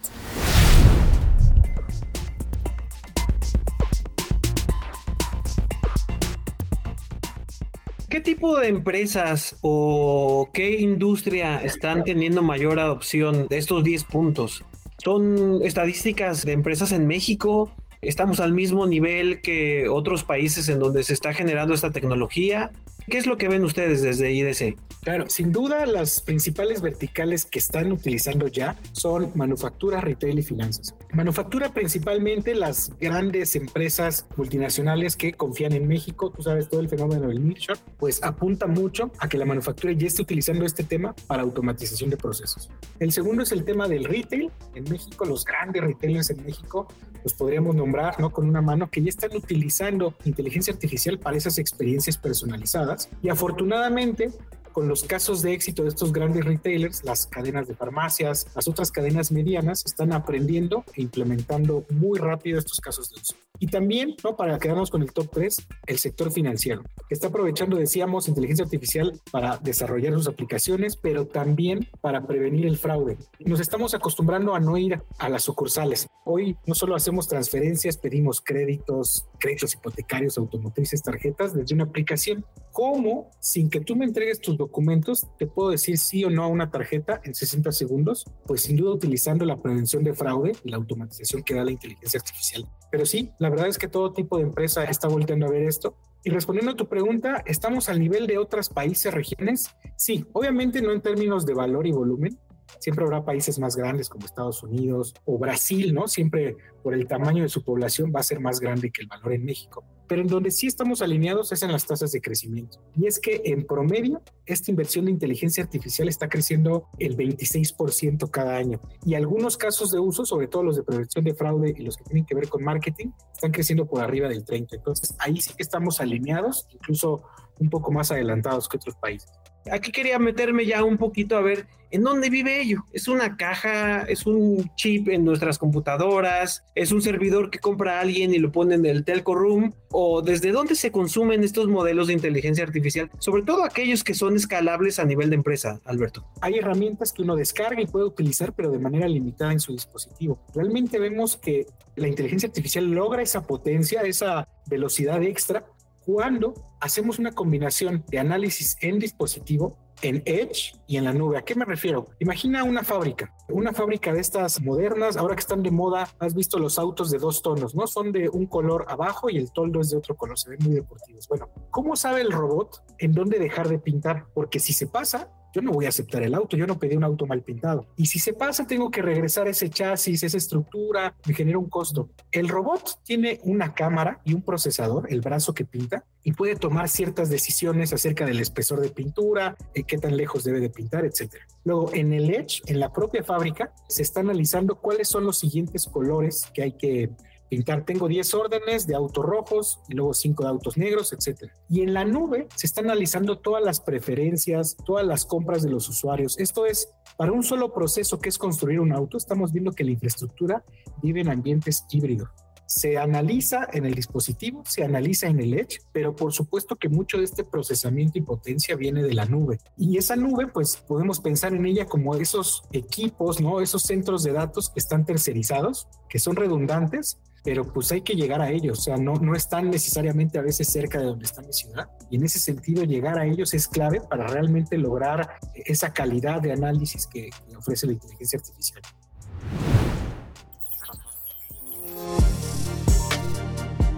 ¿Qué 8.11 8.21
tipo 8.21 8.59
de 8.59 8.67
empresas 8.67 9.57
o 9.61 10.51
qué 10.53 10.81
industria 10.81 11.63
están 11.63 12.03
teniendo 12.03 12.43
mayor 12.43 12.81
adopción 12.81 13.47
de 13.47 13.57
estos 13.57 13.85
10 13.85 14.03
puntos? 14.03 14.65
¿Son 14.99 15.61
estadísticas 15.63 16.45
de 16.45 16.51
empresas 16.51 16.91
en 16.91 17.07
México? 17.07 17.71
¿Estamos 18.03 18.41
al 18.41 18.53
mismo 18.53 18.89
nivel 18.89 19.41
que 19.43 19.89
otros 19.89 20.25
países 20.25 20.69
en 20.69 20.81
donde 20.81 21.05
se 21.05 21.13
está 21.13 21.33
generando 21.35 21.73
esta 21.73 21.93
tecnología? 21.93 22.73
¿Qué 23.11 23.19
es 23.19 23.27
lo 23.27 23.37
que 23.37 23.49
ven 23.49 23.65
ustedes 23.65 24.03
desde 24.03 24.31
IDC? 24.31 24.79
Claro, 25.03 25.29
sin 25.29 25.51
duda 25.51 25.85
las 25.85 26.21
principales 26.21 26.81
verticales 26.81 27.45
que 27.45 27.59
están 27.59 27.91
utilizando 27.91 28.47
ya 28.47 28.79
son 28.93 29.33
manufactura, 29.35 30.01
retail 30.01 30.39
y 30.39 30.43
finanzas. 30.45 30.95
Manufactura 31.13 31.73
principalmente 31.73 32.55
las 32.55 32.93
grandes 33.01 33.57
empresas 33.57 34.27
multinacionales 34.37 35.17
que 35.17 35.33
confían 35.33 35.73
en 35.73 35.89
México, 35.89 36.31
tú 36.31 36.43
sabes 36.43 36.69
todo 36.69 36.81
el 36.81 36.89
fenómeno 36.89 37.27
del 37.27 37.45
nearshore, 37.45 37.81
pues 37.99 38.23
apunta 38.23 38.69
mucho 38.69 39.11
a 39.19 39.29
que 39.29 39.39
la 39.39 39.45
manufactura 39.45 39.93
ya 39.93 40.07
esté 40.07 40.23
utilizando 40.23 40.65
este 40.65 40.85
tema 40.85 41.13
para 41.27 41.43
automatización 41.43 42.11
de 42.11 42.17
procesos. 42.17 42.71
El 43.01 43.11
segundo 43.11 43.43
es 43.43 43.51
el 43.51 43.65
tema 43.65 43.89
del 43.89 44.05
retail. 44.05 44.53
En 44.77 44.85
México, 44.85 45.25
los 45.25 45.45
grandes 45.45 45.83
retailers 45.83 46.31
en 46.31 46.45
México 46.45 46.87
los 47.25 47.35
podríamos 47.35 47.75
nombrar 47.75 48.21
¿no? 48.21 48.31
con 48.31 48.49
una 48.49 48.63
mano 48.63 48.91
que 48.91 49.03
ya 49.03 49.09
están 49.09 49.35
utilizando 49.35 50.15
inteligencia 50.25 50.73
artificial 50.73 51.19
para 51.19 51.37
esas 51.37 51.59
experiencias 51.59 52.17
personalizadas 52.17 53.00
y 53.23 53.29
afortunadamente 53.29 54.31
con 54.73 54.89
los 54.89 55.05
casos 55.05 55.43
de 55.43 55.53
éxito 55.53 55.83
de 55.83 55.89
estos 55.89 56.13
grandes 56.13 56.45
retailers, 56.45 57.05
las 57.05 57.27
cadenas 57.27 57.69
de 57.69 57.75
farmacias, 57.75 58.47
las 58.55 58.69
otras 58.69 58.91
cadenas 58.91 59.33
medianas 59.33 59.85
están 59.85 60.13
aprendiendo 60.13 60.85
e 60.95 61.03
implementando 61.03 61.85
muy 61.91 62.19
rápido 62.19 62.59
estos 62.59 62.81
casos 62.81 63.11
de 63.11 63.21
uso. 63.21 63.35
Y 63.63 63.67
también, 63.67 64.17
¿no? 64.25 64.37
para 64.37 64.59
quedarnos 64.59 64.91
con 64.91 65.03
el 65.03 65.13
top 65.13 65.29
3, 65.33 65.67
el 65.87 65.99
sector 65.99 66.33
financiero, 66.33 66.83
que 67.09 67.15
está 67.15 67.27
aprovechando, 67.29 67.77
decíamos, 67.77 68.27
inteligencia 68.27 68.65
artificial 68.65 69.21
para 69.31 69.59
desarrollar 69.59 70.15
sus 70.15 70.29
aplicaciones, 70.29 70.97
pero 70.97 71.27
también 71.27 71.87
para 72.01 72.27
prevenir 72.27 72.67
el 72.67 72.79
fraude. 72.79 73.19
Nos 73.39 73.61
estamos 73.61 73.93
acostumbrando 73.93 74.55
a 74.55 74.61
no 74.61 74.79
ir 74.79 75.03
a 75.19 75.29
las 75.29 75.43
sucursales. 75.43 76.09
Hoy 76.25 76.57
no 76.67 76.75
solo 76.75 76.95
hacemos 76.95 77.29
transferencias, 77.29 77.99
pedimos 77.99 78.41
créditos, 78.41 79.27
créditos 79.39 79.75
hipotecarios, 79.75 80.39
automotrices, 80.39 81.03
tarjetas 81.03 81.53
desde 81.53 81.75
una 81.75 81.85
aplicación. 81.85 82.47
¿Cómo, 82.73 83.31
sin 83.41 83.69
que 83.69 83.81
tú 83.81 83.95
me 83.95 84.07
entregues 84.07 84.41
tus 84.41 84.57
documentos, 84.61 85.27
te 85.39 85.47
puedo 85.47 85.71
decir 85.71 85.99
sí 85.99 86.25
o 86.25 86.31
no 86.31 86.45
a 86.45 86.47
una 86.47 86.71
tarjeta 86.71 87.21
en 87.25 87.35
60 87.35 87.73
segundos? 87.73 88.25
Pues 88.47 88.63
sin 88.63 88.77
duda 88.77 88.95
utilizando 88.95 89.45
la 89.45 89.61
prevención 89.61 90.05
de 90.05 90.15
fraude 90.15 90.53
y 90.65 90.71
la 90.71 90.77
automatización 90.77 91.43
que 91.43 91.55
da 91.55 91.65
la 91.65 91.73
inteligencia 91.73 92.19
artificial. 92.19 92.69
Pero 92.91 93.05
sí, 93.07 93.33
la 93.39 93.51
verdad 93.51 93.69
es 93.69 93.79
que 93.79 93.89
todo 93.89 94.13
tipo 94.13 94.37
de 94.37 94.45
empresa 94.45 94.85
está 94.85 95.09
volteando 95.09 95.47
a 95.47 95.51
ver 95.51 95.63
esto. 95.63 95.97
Y 96.23 96.31
respondiendo 96.31 96.73
a 96.73 96.77
tu 96.77 96.87
pregunta, 96.87 97.43
¿estamos 97.47 97.89
al 97.89 97.99
nivel 97.99 98.27
de 98.27 98.39
otros 98.39 98.69
países, 98.69 99.13
regiones? 99.13 99.71
Sí, 99.97 100.27
obviamente 100.33 100.83
no 100.83 100.93
en 100.93 101.01
términos 101.01 101.47
de 101.47 101.55
valor 101.55 101.87
y 101.87 101.93
volumen, 101.93 102.39
Siempre 102.79 103.05
habrá 103.05 103.25
países 103.25 103.59
más 103.59 103.77
grandes 103.77 104.09
como 104.09 104.27
Estados 104.27 104.63
Unidos 104.63 105.15
o 105.25 105.39
Brasil, 105.39 105.93
¿no? 105.95 106.09
Siempre 106.09 106.57
por 106.83 106.95
el 106.95 107.07
tamaño 107.07 107.43
de 107.43 107.49
su 107.49 107.63
población 107.63 108.13
va 108.15 108.21
a 108.21 108.25
ser 108.25 108.41
más 108.41 108.61
grande 108.61 108.91
que 108.91 109.03
el 109.03 109.09
valor 109.09 109.33
en 109.33 109.45
México. 109.45 109.85
Pero 110.07 110.23
en 110.23 110.29
donde 110.29 110.51
sí 110.51 110.67
estamos 110.67 111.03
alineados 111.03 111.53
es 111.53 111.63
en 111.63 111.71
las 111.71 111.87
tasas 111.87 112.11
de 112.11 112.21
crecimiento. 112.21 112.83
Y 112.97 113.07
es 113.07 113.21
que 113.21 113.43
en 113.45 113.65
promedio, 113.65 114.23
esta 114.45 114.71
inversión 114.71 115.05
de 115.05 115.13
inteligencia 115.13 115.63
artificial 115.63 116.09
está 116.09 116.29
creciendo 116.29 116.89
el 116.99 117.17
26% 117.17 118.29
cada 118.29 118.57
año. 118.57 118.81
Y 119.07 119.15
algunos 119.15 119.57
casos 119.57 119.93
de 119.93 120.01
uso, 120.01 120.25
sobre 120.25 120.49
todo 120.49 120.65
los 120.65 120.77
de 120.77 120.83
prevención 120.83 121.25
de 121.25 121.35
fraude 121.35 121.75
y 121.77 121.83
los 121.83 121.97
que 121.97 122.05
tienen 122.05 122.27
que 122.27 122.35
ver 122.35 122.49
con 122.49 122.65
marketing, 122.65 123.13
están 123.33 123.53
creciendo 123.53 123.87
por 123.87 124.03
arriba 124.03 124.29
del 124.29 124.45
30%. 124.45 124.69
Entonces 124.73 125.15
ahí 125.19 125.41
sí 125.41 125.53
que 125.55 125.63
estamos 125.63 126.01
alineados, 126.01 126.67
incluso 126.73 127.23
un 127.61 127.71
poco 127.71 127.93
más 127.93 128.11
adelantados 128.11 128.69
que 128.69 128.79
otros 128.79 128.97
países. 128.97 129.31
Aquí 129.71 129.93
quería 129.93 130.19
meterme 130.19 130.67
ya 130.67 130.85
un 130.85 130.97
poquito 130.97 131.37
a 131.37 131.41
ver 131.41 131.67
en 131.91 132.03
dónde 132.03 132.31
vive 132.31 132.61
ello. 132.61 132.85
Es 132.93 133.09
una 133.09 133.37
caja, 133.37 134.03
es 134.03 134.27
un 134.27 134.71
chip 134.77 135.09
en 135.09 135.25
nuestras 135.25 135.59
computadoras, 135.59 136.65
es 136.75 136.93
un 136.93 137.03
servidor 137.03 137.51
que 137.51 137.59
compra 137.59 138.01
alguien 138.01 138.33
y 138.33 138.39
lo 138.39 138.53
pone 138.53 138.77
en 138.77 138.87
el 138.87 139.05
telco 139.05 139.35
room, 139.35 139.75
o 139.91 140.23
desde 140.23 140.53
dónde 140.53 140.75
se 140.77 140.93
consumen 140.93 141.43
estos 141.43 141.69
modelos 141.69 142.07
de 142.07 142.13
inteligencia 142.13 142.65
artificial, 142.65 143.11
sobre 143.19 143.43
todo 143.43 143.65
aquellos 143.65 144.05
que 144.05 144.15
son 144.15 144.37
escalables 144.37 144.99
a 144.99 145.05
nivel 145.05 145.31
de 145.31 145.37
empresa, 145.37 145.81
Alberto. 145.85 146.25
Hay 146.41 146.59
herramientas 146.59 147.13
que 147.13 147.23
uno 147.23 147.37
descarga 147.37 147.83
y 147.83 147.87
puede 147.87 148.07
utilizar, 148.07 148.53
pero 148.55 148.71
de 148.71 148.79
manera 148.79 149.09
limitada 149.09 149.53
en 149.53 149.61
su 149.61 149.73
dispositivo. 149.73 150.41
Realmente 150.55 150.99
vemos 150.99 151.37
que 151.37 151.67
la 151.97 152.09
inteligencia 152.09 152.49
artificial 152.49 152.89
logra 152.91 153.23
esa 153.23 153.43
potencia, 153.43 154.03
esa 154.03 154.49
velocidad 154.69 155.23
extra 155.23 155.65
cuando 156.05 156.55
hacemos 156.81 157.19
una 157.19 157.33
combinación 157.33 158.05
de 158.09 158.19
análisis 158.19 158.77
en 158.81 158.99
dispositivo, 158.99 159.79
en 160.03 160.23
Edge 160.25 160.73
y 160.87 160.97
en 160.97 161.05
la 161.05 161.13
nube. 161.13 161.37
¿A 161.37 161.43
qué 161.43 161.55
me 161.55 161.65
refiero? 161.65 162.09
Imagina 162.21 162.65
una 162.65 162.83
fábrica, 162.83 163.35
una 163.49 163.73
fábrica 163.73 164.13
de 164.13 164.21
estas 164.21 164.61
modernas, 164.63 165.17
ahora 165.17 165.35
que 165.35 165.41
están 165.41 165.63
de 165.63 165.71
moda, 165.71 166.09
has 166.19 166.35
visto 166.35 166.59
los 166.59 166.79
autos 166.79 167.11
de 167.11 167.19
dos 167.19 167.43
tonos, 167.43 167.75
¿no? 167.75 167.87
Son 167.87 168.13
de 168.13 168.29
un 168.29 168.47
color 168.47 168.87
abajo 168.89 169.29
y 169.29 169.37
el 169.37 169.53
toldo 169.53 169.81
es 169.81 169.91
de 169.91 169.99
otro 169.99 170.17
color, 170.17 170.39
se 170.39 170.51
ven 170.51 170.59
muy 170.65 170.75
deportivos. 170.75 171.29
Bueno, 171.29 171.49
¿cómo 171.71 171.97
sabe 171.97 172.23
el 172.23 172.33
robot 172.33 172.83
en 172.99 173.13
dónde 173.13 173.39
dejar 173.39 173.69
de 173.69 173.79
pintar? 173.79 174.27
Porque 174.33 174.59
si 174.59 174.73
se 174.73 174.87
pasa, 174.87 175.31
yo 175.53 175.63
no 175.63 175.73
voy 175.73 175.87
a 175.87 175.89
aceptar 175.89 176.23
el 176.23 176.35
auto, 176.35 176.57
yo 176.57 176.67
no 176.67 176.79
pedí 176.79 176.97
un 176.97 177.05
auto 177.05 177.27
mal 177.27 177.43
pintado. 177.43 177.87
Y 177.97 178.07
si 178.07 178.19
se 178.19 178.33
pasa, 178.33 178.67
tengo 178.67 178.91
que 178.91 179.03
regresar 179.03 179.49
ese 179.49 179.71
chasis, 179.71 180.23
esa 180.23 180.37
estructura, 180.37 181.15
me 181.27 181.35
genera 181.35 181.59
un 181.59 181.69
costo. 181.69 182.11
El 182.31 182.49
robot 182.49 183.01
tiene 183.05 183.41
una 183.45 183.75
cámara 183.75 184.21
y 184.25 184.35
un 184.35 184.43
procesador, 184.43 185.07
el 185.11 185.21
brazo 185.21 185.55
que 185.55 185.65
pinta, 185.65 186.05
y 186.23 186.33
puede 186.33 186.57
tomar 186.57 186.89
ciertas 186.89 187.31
decisiones 187.31 187.93
acerca 187.93 188.27
del 188.27 188.41
espesor 188.41 188.81
de 188.81 188.91
pintura, 188.91 189.57
eh, 189.75 189.85
qué 189.85 189.99
tan 189.99 190.17
lejos 190.17 190.45
debe 190.45 190.61
de 190.61 190.71
pintar, 190.71 191.05
etcétera. 191.05 191.47
Luego, 191.65 191.91
en 191.95 192.13
el 192.13 192.31
Edge, 192.31 192.63
en 192.67 192.81
la 192.81 192.93
propia 192.93 193.25
fábrica, 193.25 193.73
se 193.89 194.03
está 194.03 194.21
analizando 194.21 194.77
cuáles 194.77 195.09
son 195.09 195.25
los 195.25 195.39
siguientes 195.39 195.87
colores 195.87 196.47
que 196.53 196.63
hay 196.63 196.73
que 196.73 197.11
pintar. 197.51 197.85
Tengo 197.85 198.09
10 198.09 198.33
órdenes 198.35 198.87
de 198.87 198.95
autos 198.95 199.25
rojos 199.25 199.81
y 199.89 199.95
luego 199.95 200.15
5 200.15 200.45
de 200.45 200.49
autos 200.49 200.79
negros, 200.79 201.13
etcétera. 201.13 201.53
Y 201.69 201.83
en 201.83 201.93
la 201.93 202.07
nube 202.07 202.49
se 202.55 202.67
está 202.67 202.81
analizando 202.81 203.39
todas 203.39 203.63
las 203.63 203.81
preferencias, 203.81 204.77
todas 204.87 205.07
las 205.07 205.27
compras 205.27 205.63
de 205.63 205.71
los 205.71 205.89
usuarios. 205.89 206.39
Esto 206.39 206.65
es, 206.65 206.89
para 207.19 207.33
un 207.33 207.43
solo 207.43 207.75
proceso 207.75 208.19
que 208.19 208.31
es 208.31 208.39
construir 208.39 208.81
un 208.81 208.93
auto, 208.93 209.19
estamos 209.19 209.53
viendo 209.53 209.73
que 209.73 209.85
la 209.85 209.91
infraestructura 209.91 210.65
vive 211.03 211.21
en 211.21 211.29
ambientes 211.29 211.85
híbridos 211.91 212.31
se 212.71 212.99
analiza 212.99 213.67
en 213.73 213.85
el 213.85 213.95
dispositivo, 213.95 214.63
se 214.65 214.85
analiza 214.85 215.27
en 215.27 215.41
el 215.41 215.55
Edge, 215.55 215.81
pero 215.91 216.15
por 216.15 216.33
supuesto 216.33 216.77
que 216.77 216.89
mucho 216.89 217.19
de 217.19 217.25
este 217.25 217.43
procesamiento 217.43 218.17
y 218.17 218.23
potencia 218.23 218.77
viene 218.77 219.03
de 219.03 219.13
la 219.13 219.25
nube. 219.25 219.59
Y 219.77 219.99
esa 219.99 220.15
nube, 220.15 220.47
pues 220.47 220.77
podemos 220.77 221.19
pensar 221.19 221.53
en 221.53 221.67
ella 221.67 221.87
como 221.87 222.15
esos 222.15 222.63
equipos, 222.71 223.41
¿no? 223.41 223.61
Esos 223.61 223.83
centros 223.83 224.23
de 224.23 224.33
datos 224.33 224.71
que 224.71 224.79
están 224.79 225.05
tercerizados, 225.05 225.89
que 226.09 226.21
son 226.21 226.37
redundantes, 226.37 227.19
pero 227.43 227.65
pues 227.73 227.91
hay 227.91 228.03
que 228.03 228.15
llegar 228.15 228.41
a 228.41 228.53
ellos, 228.53 228.79
o 228.79 228.83
sea, 228.83 228.97
no, 228.97 229.15
no 229.15 229.35
están 229.35 229.69
necesariamente 229.69 230.39
a 230.39 230.43
veces 230.43 230.69
cerca 230.69 230.99
de 230.99 231.07
donde 231.07 231.25
está 231.25 231.43
mi 231.43 231.53
ciudad 231.53 231.89
y 232.09 232.17
en 232.17 232.25
ese 232.25 232.39
sentido 232.39 232.85
llegar 232.85 233.19
a 233.19 233.27
ellos 233.27 233.53
es 233.53 233.67
clave 233.67 234.01
para 234.01 234.29
realmente 234.29 234.79
lograr 234.79 235.29
esa 235.55 235.93
calidad 235.93 236.41
de 236.41 236.53
análisis 236.53 237.07
que, 237.09 237.31
ofrece 237.57 237.87
la 237.87 237.95
inteligencia 237.95 238.39
artificial. 238.39 238.81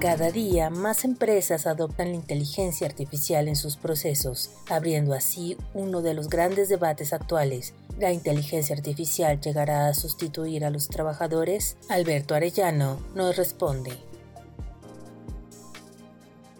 Cada 0.02 0.32
día 0.32 0.68
más 0.68 1.04
empresas 1.04 1.68
adoptan 1.68 2.08
la 2.08 2.16
inteligencia 2.16 2.88
artificial 2.88 3.46
en 3.46 3.54
sus 3.54 3.76
procesos, 3.76 4.50
abriendo 4.68 5.14
así 5.14 5.56
uno 5.74 6.02
de 6.02 6.12
los 6.12 6.28
grandes 6.28 6.68
debates 6.68 7.12
actuales. 7.12 7.72
¿La 8.00 8.12
inteligencia 8.12 8.74
artificial 8.74 9.40
llegará 9.40 9.86
a 9.86 9.94
sustituir 9.94 10.64
a 10.64 10.70
los 10.70 10.88
trabajadores? 10.88 11.76
Alberto 11.88 12.34
Arellano 12.34 12.98
nos 13.14 13.36
responde. 13.36 13.92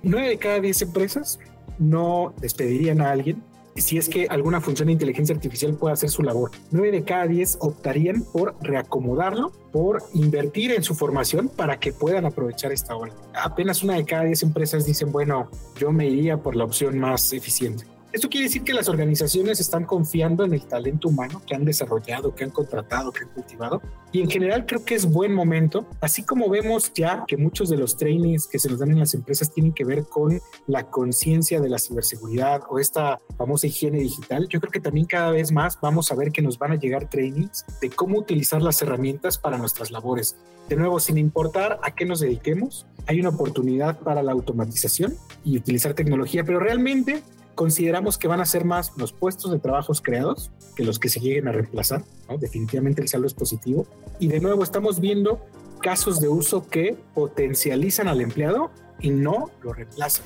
9 0.05 0.29
de 0.29 0.39
cada 0.39 0.61
10 0.61 0.83
empresas 0.83 1.41
no 1.81 2.33
despedirían 2.39 3.01
a 3.01 3.11
alguien 3.11 3.43
si 3.81 3.99
es 3.99 4.09
que 4.09 4.27
alguna 4.29 4.61
función 4.61 4.87
de 4.87 4.93
inteligencia 4.93 5.35
artificial 5.35 5.75
puede 5.75 5.95
hacer 5.95 6.11
su 6.11 6.23
labor. 6.23 6.51
9 6.71 6.91
de 6.91 7.05
cada 7.05 7.27
10 7.27 7.59
optarían 7.61 8.25
por 8.33 8.55
reacomodarlo, 8.61 9.53
por 9.73 10.03
invertir 10.15 10.73
en 10.73 10.83
su 10.83 10.95
formación 10.95 11.49
para 11.49 11.79
que 11.79 11.93
puedan 11.93 12.27
aprovechar 12.27 12.73
esta 12.73 12.95
hora. 12.97 13.13
Apenas 13.35 13.83
una 13.83 13.95
de 13.95 14.05
cada 14.05 14.25
10 14.25 14.43
empresas 14.43 14.85
dicen, 14.85 15.13
bueno, 15.13 15.49
yo 15.79 15.93
me 15.93 16.07
iría 16.07 16.37
por 16.37 16.57
la 16.57 16.65
opción 16.65 16.99
más 16.99 17.33
eficiente. 17.33 17.92
Esto 18.13 18.29
quiere 18.29 18.45
decir 18.45 18.63
que 18.63 18.75
las 18.75 18.91
organizaciones 18.91 19.59
están 19.59 19.87
confiando 19.87 20.45
en 20.45 20.53
el 20.53 20.67
talento 20.67 21.09
humano 21.09 21.41
que 21.47 21.55
han 21.55 21.65
desarrollado, 21.65 22.35
que 22.35 22.45
han 22.45 22.51
contratado, 22.51 23.11
que 23.11 23.21
han 23.21 23.31
cultivado. 23.31 23.81
Y 24.13 24.21
en 24.21 24.29
general 24.29 24.67
creo 24.67 24.85
que 24.85 24.95
es 24.95 25.11
buen 25.11 25.33
momento, 25.33 25.87
así 25.99 26.23
como 26.23 26.51
vemos 26.51 26.93
ya 26.93 27.25
que 27.27 27.39
muchos 27.39 27.71
de 27.71 27.79
los 27.79 27.97
trainings 27.97 28.47
que 28.47 28.59
se 28.59 28.69
nos 28.69 28.81
dan 28.81 28.91
en 28.91 28.99
las 28.99 29.15
empresas 29.15 29.51
tienen 29.51 29.73
que 29.73 29.87
ver 29.87 30.05
con 30.05 30.43
la 30.67 30.91
conciencia 30.91 31.59
de 31.59 31.71
la 31.71 31.79
ciberseguridad 31.79 32.61
o 32.69 32.79
esta 32.79 33.19
famosa 33.39 33.67
higiene 33.67 34.01
digital. 34.01 34.47
Yo 34.47 34.61
creo 34.61 34.71
que 34.71 34.81
también 34.81 35.07
cada 35.07 35.31
vez 35.31 35.51
más 35.51 35.79
vamos 35.81 36.13
a 36.13 36.15
ver 36.15 36.33
que 36.33 36.43
nos 36.43 36.59
van 36.59 36.73
a 36.73 36.77
llegar 36.77 37.09
trainings 37.09 37.65
de 37.81 37.89
cómo 37.89 38.19
utilizar 38.19 38.61
las 38.61 38.83
herramientas 38.83 39.39
para 39.39 39.57
nuestras 39.57 39.91
labores. 39.91 40.37
De 40.69 40.77
nuevo, 40.77 41.01
sin 41.01 41.17
importar 41.17 41.81
a 41.83 41.95
qué 41.95 42.05
nos 42.05 42.21
dediquemos, 42.21 42.87
hay 43.07 43.21
una 43.21 43.31
oportunidad 43.31 43.99
para 44.01 44.23
la 44.23 44.33
automatización 44.33 45.15
y 45.45 45.57
utilizar 45.57 45.95
tecnología, 45.95 46.45
pero 46.45 46.61
realmente 46.61 47.23
consideramos 47.55 48.19
que 48.19 48.29
van 48.29 48.41
a 48.41 48.45
ser 48.45 48.65
más 48.65 48.93
los 48.97 49.13
puestos 49.13 49.51
de 49.51 49.59
trabajos 49.59 50.01
creados 50.01 50.51
que 50.77 50.85
los 50.85 50.99
que 50.99 51.09
se 51.09 51.21
lleguen 51.21 51.49
a 51.49 51.53
reemplazar. 51.53 52.05
Definitivamente 52.39 53.03
el 53.03 53.09
saldo 53.09 53.27
es 53.27 53.35
positivo. 53.35 53.87
Y 54.19 54.29
de 54.29 54.41
nuevo 54.41 54.63
estamos 54.63 55.01
viendo 55.01 55.41
casos 55.81 56.21
de 56.21 56.29
uso 56.29 56.69
que 56.69 56.97
potencializan 57.15 58.09
al 58.09 58.21
empleado 58.21 58.71
y 59.01 59.11
no 59.11 59.51
lo 59.63 59.73
reemplazan. 59.73 60.25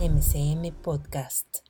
MCM 0.00 0.72
Podcast. 0.82 1.69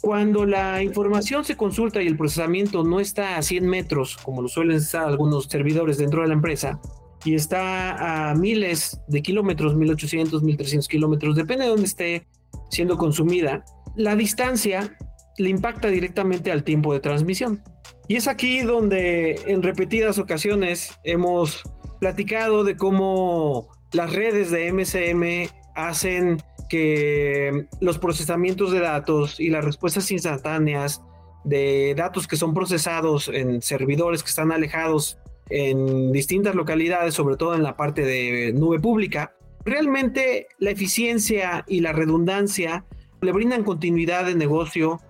Cuando 0.00 0.46
la 0.46 0.82
información 0.82 1.44
se 1.44 1.56
consulta 1.56 2.02
y 2.02 2.06
el 2.06 2.16
procesamiento 2.16 2.82
no 2.84 3.00
está 3.00 3.36
a 3.36 3.42
100 3.42 3.66
metros, 3.66 4.16
como 4.16 4.40
lo 4.40 4.48
suelen 4.48 4.78
estar 4.78 5.06
algunos 5.06 5.44
servidores 5.44 5.98
dentro 5.98 6.22
de 6.22 6.28
la 6.28 6.34
empresa, 6.34 6.80
y 7.24 7.34
está 7.34 8.30
a 8.30 8.34
miles 8.34 8.98
de 9.08 9.20
kilómetros, 9.20 9.76
1800, 9.76 10.42
1300 10.42 10.88
kilómetros, 10.88 11.36
depende 11.36 11.64
de 11.64 11.70
dónde 11.70 11.84
esté 11.84 12.26
siendo 12.70 12.96
consumida, 12.96 13.64
la 13.94 14.16
distancia 14.16 14.96
le 15.36 15.50
impacta 15.50 15.88
directamente 15.88 16.50
al 16.50 16.64
tiempo 16.64 16.92
de 16.92 17.00
transmisión. 17.00 17.62
Y 18.08 18.16
es 18.16 18.26
aquí 18.26 18.62
donde 18.62 19.40
en 19.46 19.62
repetidas 19.62 20.18
ocasiones 20.18 20.98
hemos 21.04 21.62
platicado 22.00 22.64
de 22.64 22.76
cómo 22.76 23.68
las 23.92 24.12
redes 24.12 24.50
de 24.50 24.72
MCM 24.72 25.50
hacen 25.74 26.42
que 26.70 27.66
los 27.80 27.98
procesamientos 27.98 28.70
de 28.70 28.78
datos 28.78 29.40
y 29.40 29.50
las 29.50 29.64
respuestas 29.64 30.10
instantáneas 30.12 31.02
de 31.44 31.94
datos 31.96 32.28
que 32.28 32.36
son 32.36 32.54
procesados 32.54 33.28
en 33.28 33.60
servidores 33.60 34.22
que 34.22 34.28
están 34.28 34.52
alejados 34.52 35.18
en 35.48 36.12
distintas 36.12 36.54
localidades, 36.54 37.14
sobre 37.14 37.36
todo 37.36 37.56
en 37.56 37.64
la 37.64 37.76
parte 37.76 38.02
de 38.02 38.52
nube 38.52 38.78
pública, 38.78 39.34
realmente 39.64 40.46
la 40.58 40.70
eficiencia 40.70 41.64
y 41.66 41.80
la 41.80 41.92
redundancia 41.92 42.84
le 43.20 43.32
brindan 43.32 43.64
continuidad 43.64 44.24
de 44.24 44.36
negocio 44.36 45.00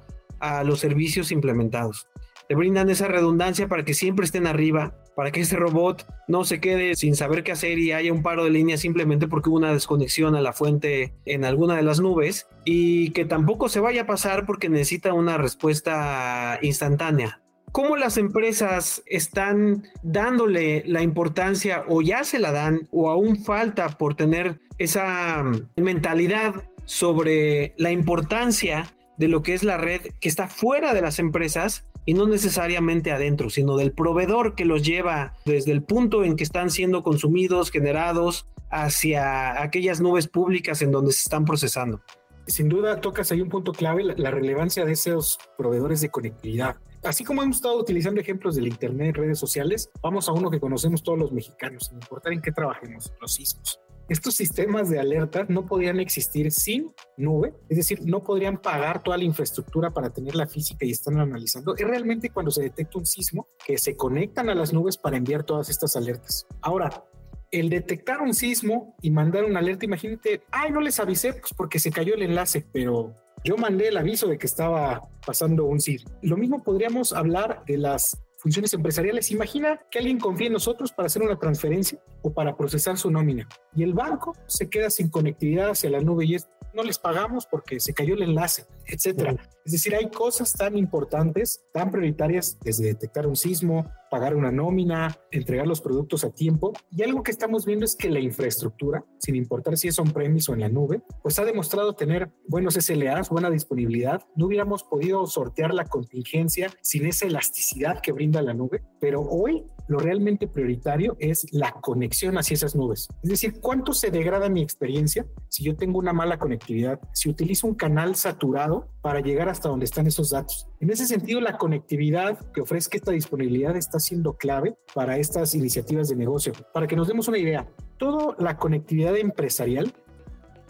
a 0.40 0.64
los 0.64 0.80
servicios 0.80 1.30
implementados. 1.30 2.08
Le 2.48 2.56
brindan 2.56 2.88
esa 2.88 3.06
redundancia 3.06 3.68
para 3.68 3.84
que 3.84 3.92
siempre 3.92 4.24
estén 4.24 4.46
arriba, 4.46 4.94
para 5.20 5.32
que 5.32 5.42
ese 5.42 5.56
robot 5.56 6.06
no 6.28 6.44
se 6.44 6.60
quede 6.60 6.96
sin 6.96 7.14
saber 7.14 7.44
qué 7.44 7.52
hacer 7.52 7.78
y 7.78 7.92
haya 7.92 8.10
un 8.10 8.22
paro 8.22 8.44
de 8.44 8.48
línea 8.48 8.78
simplemente 8.78 9.28
porque 9.28 9.50
hubo 9.50 9.58
una 9.58 9.74
desconexión 9.74 10.34
a 10.34 10.40
la 10.40 10.54
fuente 10.54 11.12
en 11.26 11.44
alguna 11.44 11.76
de 11.76 11.82
las 11.82 12.00
nubes 12.00 12.48
y 12.64 13.10
que 13.10 13.26
tampoco 13.26 13.68
se 13.68 13.80
vaya 13.80 14.00
a 14.00 14.06
pasar 14.06 14.46
porque 14.46 14.70
necesita 14.70 15.12
una 15.12 15.36
respuesta 15.36 16.58
instantánea. 16.62 17.42
¿Cómo 17.70 17.98
las 17.98 18.16
empresas 18.16 19.02
están 19.04 19.82
dándole 20.02 20.84
la 20.86 21.02
importancia 21.02 21.84
o 21.86 22.00
ya 22.00 22.24
se 22.24 22.38
la 22.38 22.50
dan 22.50 22.88
o 22.90 23.10
aún 23.10 23.44
falta 23.44 23.90
por 23.98 24.14
tener 24.14 24.58
esa 24.78 25.44
mentalidad 25.76 26.64
sobre 26.86 27.74
la 27.76 27.90
importancia 27.90 28.90
de 29.18 29.28
lo 29.28 29.42
que 29.42 29.52
es 29.52 29.64
la 29.64 29.76
red 29.76 30.00
que 30.18 30.30
está 30.30 30.48
fuera 30.48 30.94
de 30.94 31.02
las 31.02 31.18
empresas 31.18 31.84
y 32.04 32.14
no 32.14 32.26
necesariamente 32.26 33.12
adentro, 33.12 33.50
sino 33.50 33.76
del 33.76 33.92
proveedor 33.92 34.54
que 34.54 34.64
los 34.64 34.82
lleva 34.82 35.34
desde 35.44 35.72
el 35.72 35.82
punto 35.82 36.24
en 36.24 36.36
que 36.36 36.44
están 36.44 36.70
siendo 36.70 37.02
consumidos, 37.02 37.70
generados, 37.70 38.46
hacia 38.70 39.62
aquellas 39.62 40.00
nubes 40.00 40.28
públicas 40.28 40.80
en 40.82 40.92
donde 40.92 41.12
se 41.12 41.22
están 41.22 41.44
procesando. 41.44 42.00
Sin 42.46 42.68
duda 42.68 43.00
tocas 43.00 43.30
ahí 43.30 43.40
un 43.40 43.48
punto 43.48 43.72
clave, 43.72 44.02
la, 44.04 44.30
relevancia 44.30 44.84
de 44.84 44.92
esos 44.92 45.38
proveedores 45.58 46.00
de 46.00 46.10
conectividad. 46.10 46.76
Así 47.02 47.24
como 47.24 47.42
hemos 47.42 47.56
estado 47.56 47.78
utilizando 47.78 48.20
ejemplos 48.20 48.56
del 48.56 48.66
Internet, 48.66 49.16
redes 49.16 49.38
sociales, 49.38 49.90
vamos 50.02 50.28
a 50.28 50.32
uno 50.32 50.50
que 50.50 50.60
conocemos 50.60 51.02
todos 51.02 51.18
los 51.18 51.32
mexicanos, 51.32 51.86
sin 51.86 51.96
importar 51.96 52.32
en 52.32 52.40
qué 52.40 52.52
trabajemos, 52.52 53.12
los 53.20 53.34
sismos 53.34 53.80
estos 54.10 54.34
sistemas 54.34 54.90
de 54.90 54.98
alerta 54.98 55.46
no 55.48 55.66
podrían 55.66 56.00
existir 56.00 56.50
sin 56.50 56.92
nube, 57.16 57.54
es 57.68 57.76
decir, 57.76 58.00
no 58.04 58.24
podrían 58.24 58.60
pagar 58.60 59.04
toda 59.04 59.16
la 59.16 59.22
infraestructura 59.22 59.92
para 59.92 60.10
tenerla 60.10 60.48
física 60.48 60.84
y 60.84 60.90
están 60.90 61.20
analizando. 61.20 61.76
Es 61.76 61.86
realmente 61.86 62.30
cuando 62.30 62.50
se 62.50 62.62
detecta 62.62 62.98
un 62.98 63.06
sismo 63.06 63.46
que 63.64 63.78
se 63.78 63.96
conectan 63.96 64.50
a 64.50 64.56
las 64.56 64.72
nubes 64.72 64.96
para 64.96 65.16
enviar 65.16 65.44
todas 65.44 65.70
estas 65.70 65.94
alertas. 65.94 66.44
Ahora, 66.60 67.04
el 67.52 67.70
detectar 67.70 68.20
un 68.20 68.34
sismo 68.34 68.96
y 69.00 69.12
mandar 69.12 69.44
una 69.44 69.60
alerta, 69.60 69.84
imagínate, 69.84 70.42
ay, 70.50 70.72
no 70.72 70.80
les 70.80 70.98
avisé 70.98 71.34
pues 71.34 71.54
porque 71.56 71.78
se 71.78 71.92
cayó 71.92 72.14
el 72.14 72.22
enlace, 72.22 72.66
pero 72.72 73.14
yo 73.44 73.56
mandé 73.58 73.88
el 73.88 73.96
aviso 73.96 74.26
de 74.26 74.38
que 74.38 74.46
estaba 74.48 75.08
pasando 75.24 75.66
un 75.66 75.80
sismo. 75.80 76.10
Lo 76.20 76.36
mismo 76.36 76.64
podríamos 76.64 77.12
hablar 77.12 77.62
de 77.64 77.78
las 77.78 78.20
funciones 78.40 78.72
empresariales. 78.72 79.30
Imagina 79.30 79.80
que 79.90 79.98
alguien 79.98 80.18
confía 80.18 80.46
en 80.46 80.54
nosotros 80.54 80.92
para 80.92 81.06
hacer 81.06 81.22
una 81.22 81.38
transferencia 81.38 81.98
o 82.22 82.32
para 82.32 82.56
procesar 82.56 82.96
su 82.96 83.10
nómina 83.10 83.48
y 83.74 83.82
el 83.82 83.92
banco 83.92 84.34
se 84.46 84.68
queda 84.68 84.90
sin 84.90 85.10
conectividad 85.10 85.70
hacia 85.70 85.90
la 85.90 86.00
nube 86.00 86.24
y 86.24 86.36
no 86.72 86.82
les 86.82 86.98
pagamos 86.98 87.46
porque 87.46 87.80
se 87.80 87.92
cayó 87.92 88.14
el 88.14 88.22
enlace, 88.22 88.64
etcétera. 88.90 89.36
Es 89.64 89.72
decir, 89.72 89.94
hay 89.94 90.10
cosas 90.10 90.52
tan 90.52 90.76
importantes, 90.76 91.64
tan 91.72 91.90
prioritarias, 91.90 92.58
desde 92.62 92.86
detectar 92.86 93.26
un 93.26 93.36
sismo, 93.36 93.86
pagar 94.10 94.34
una 94.34 94.50
nómina, 94.50 95.16
entregar 95.30 95.66
los 95.66 95.80
productos 95.80 96.24
a 96.24 96.30
tiempo. 96.30 96.72
Y 96.90 97.02
algo 97.02 97.22
que 97.22 97.30
estamos 97.30 97.64
viendo 97.64 97.84
es 97.84 97.94
que 97.94 98.10
la 98.10 98.20
infraestructura, 98.20 99.04
sin 99.18 99.36
importar 99.36 99.76
si 99.76 99.88
es 99.88 99.98
on-premise 99.98 100.50
o 100.50 100.54
en 100.54 100.60
la 100.60 100.68
nube, 100.68 101.02
pues 101.22 101.38
ha 101.38 101.44
demostrado 101.44 101.94
tener 101.94 102.30
buenos 102.48 102.74
SLAs, 102.74 103.30
buena 103.30 103.50
disponibilidad. 103.50 104.22
No 104.34 104.46
hubiéramos 104.46 104.82
podido 104.82 105.26
sortear 105.26 105.72
la 105.72 105.84
contingencia 105.84 106.70
sin 106.82 107.06
esa 107.06 107.26
elasticidad 107.26 108.00
que 108.00 108.12
brinda 108.12 108.42
la 108.42 108.54
nube, 108.54 108.82
pero 109.00 109.20
hoy 109.22 109.64
lo 109.90 109.98
realmente 109.98 110.46
prioritario 110.46 111.16
es 111.18 111.46
la 111.50 111.72
conexión 111.72 112.38
hacia 112.38 112.54
esas 112.54 112.76
nubes. 112.76 113.08
Es 113.24 113.30
decir, 113.30 113.60
¿cuánto 113.60 113.92
se 113.92 114.12
degrada 114.12 114.48
mi 114.48 114.62
experiencia 114.62 115.26
si 115.48 115.64
yo 115.64 115.74
tengo 115.74 115.98
una 115.98 116.12
mala 116.12 116.38
conectividad? 116.38 117.00
Si 117.12 117.28
utilizo 117.28 117.66
un 117.66 117.74
canal 117.74 118.14
saturado 118.14 118.88
para 119.02 119.18
llegar 119.18 119.48
hasta 119.48 119.68
donde 119.68 119.86
están 119.86 120.06
esos 120.06 120.30
datos. 120.30 120.68
En 120.78 120.90
ese 120.90 121.06
sentido, 121.06 121.40
la 121.40 121.58
conectividad 121.58 122.38
que 122.52 122.60
ofrezca 122.60 122.98
esta 122.98 123.10
disponibilidad 123.10 123.74
está 123.76 123.98
siendo 123.98 124.36
clave 124.36 124.76
para 124.94 125.18
estas 125.18 125.56
iniciativas 125.56 126.08
de 126.08 126.14
negocio. 126.14 126.52
Para 126.72 126.86
que 126.86 126.94
nos 126.94 127.08
demos 127.08 127.26
una 127.26 127.38
idea, 127.38 127.68
toda 127.98 128.36
la 128.38 128.58
conectividad 128.58 129.16
empresarial 129.16 129.92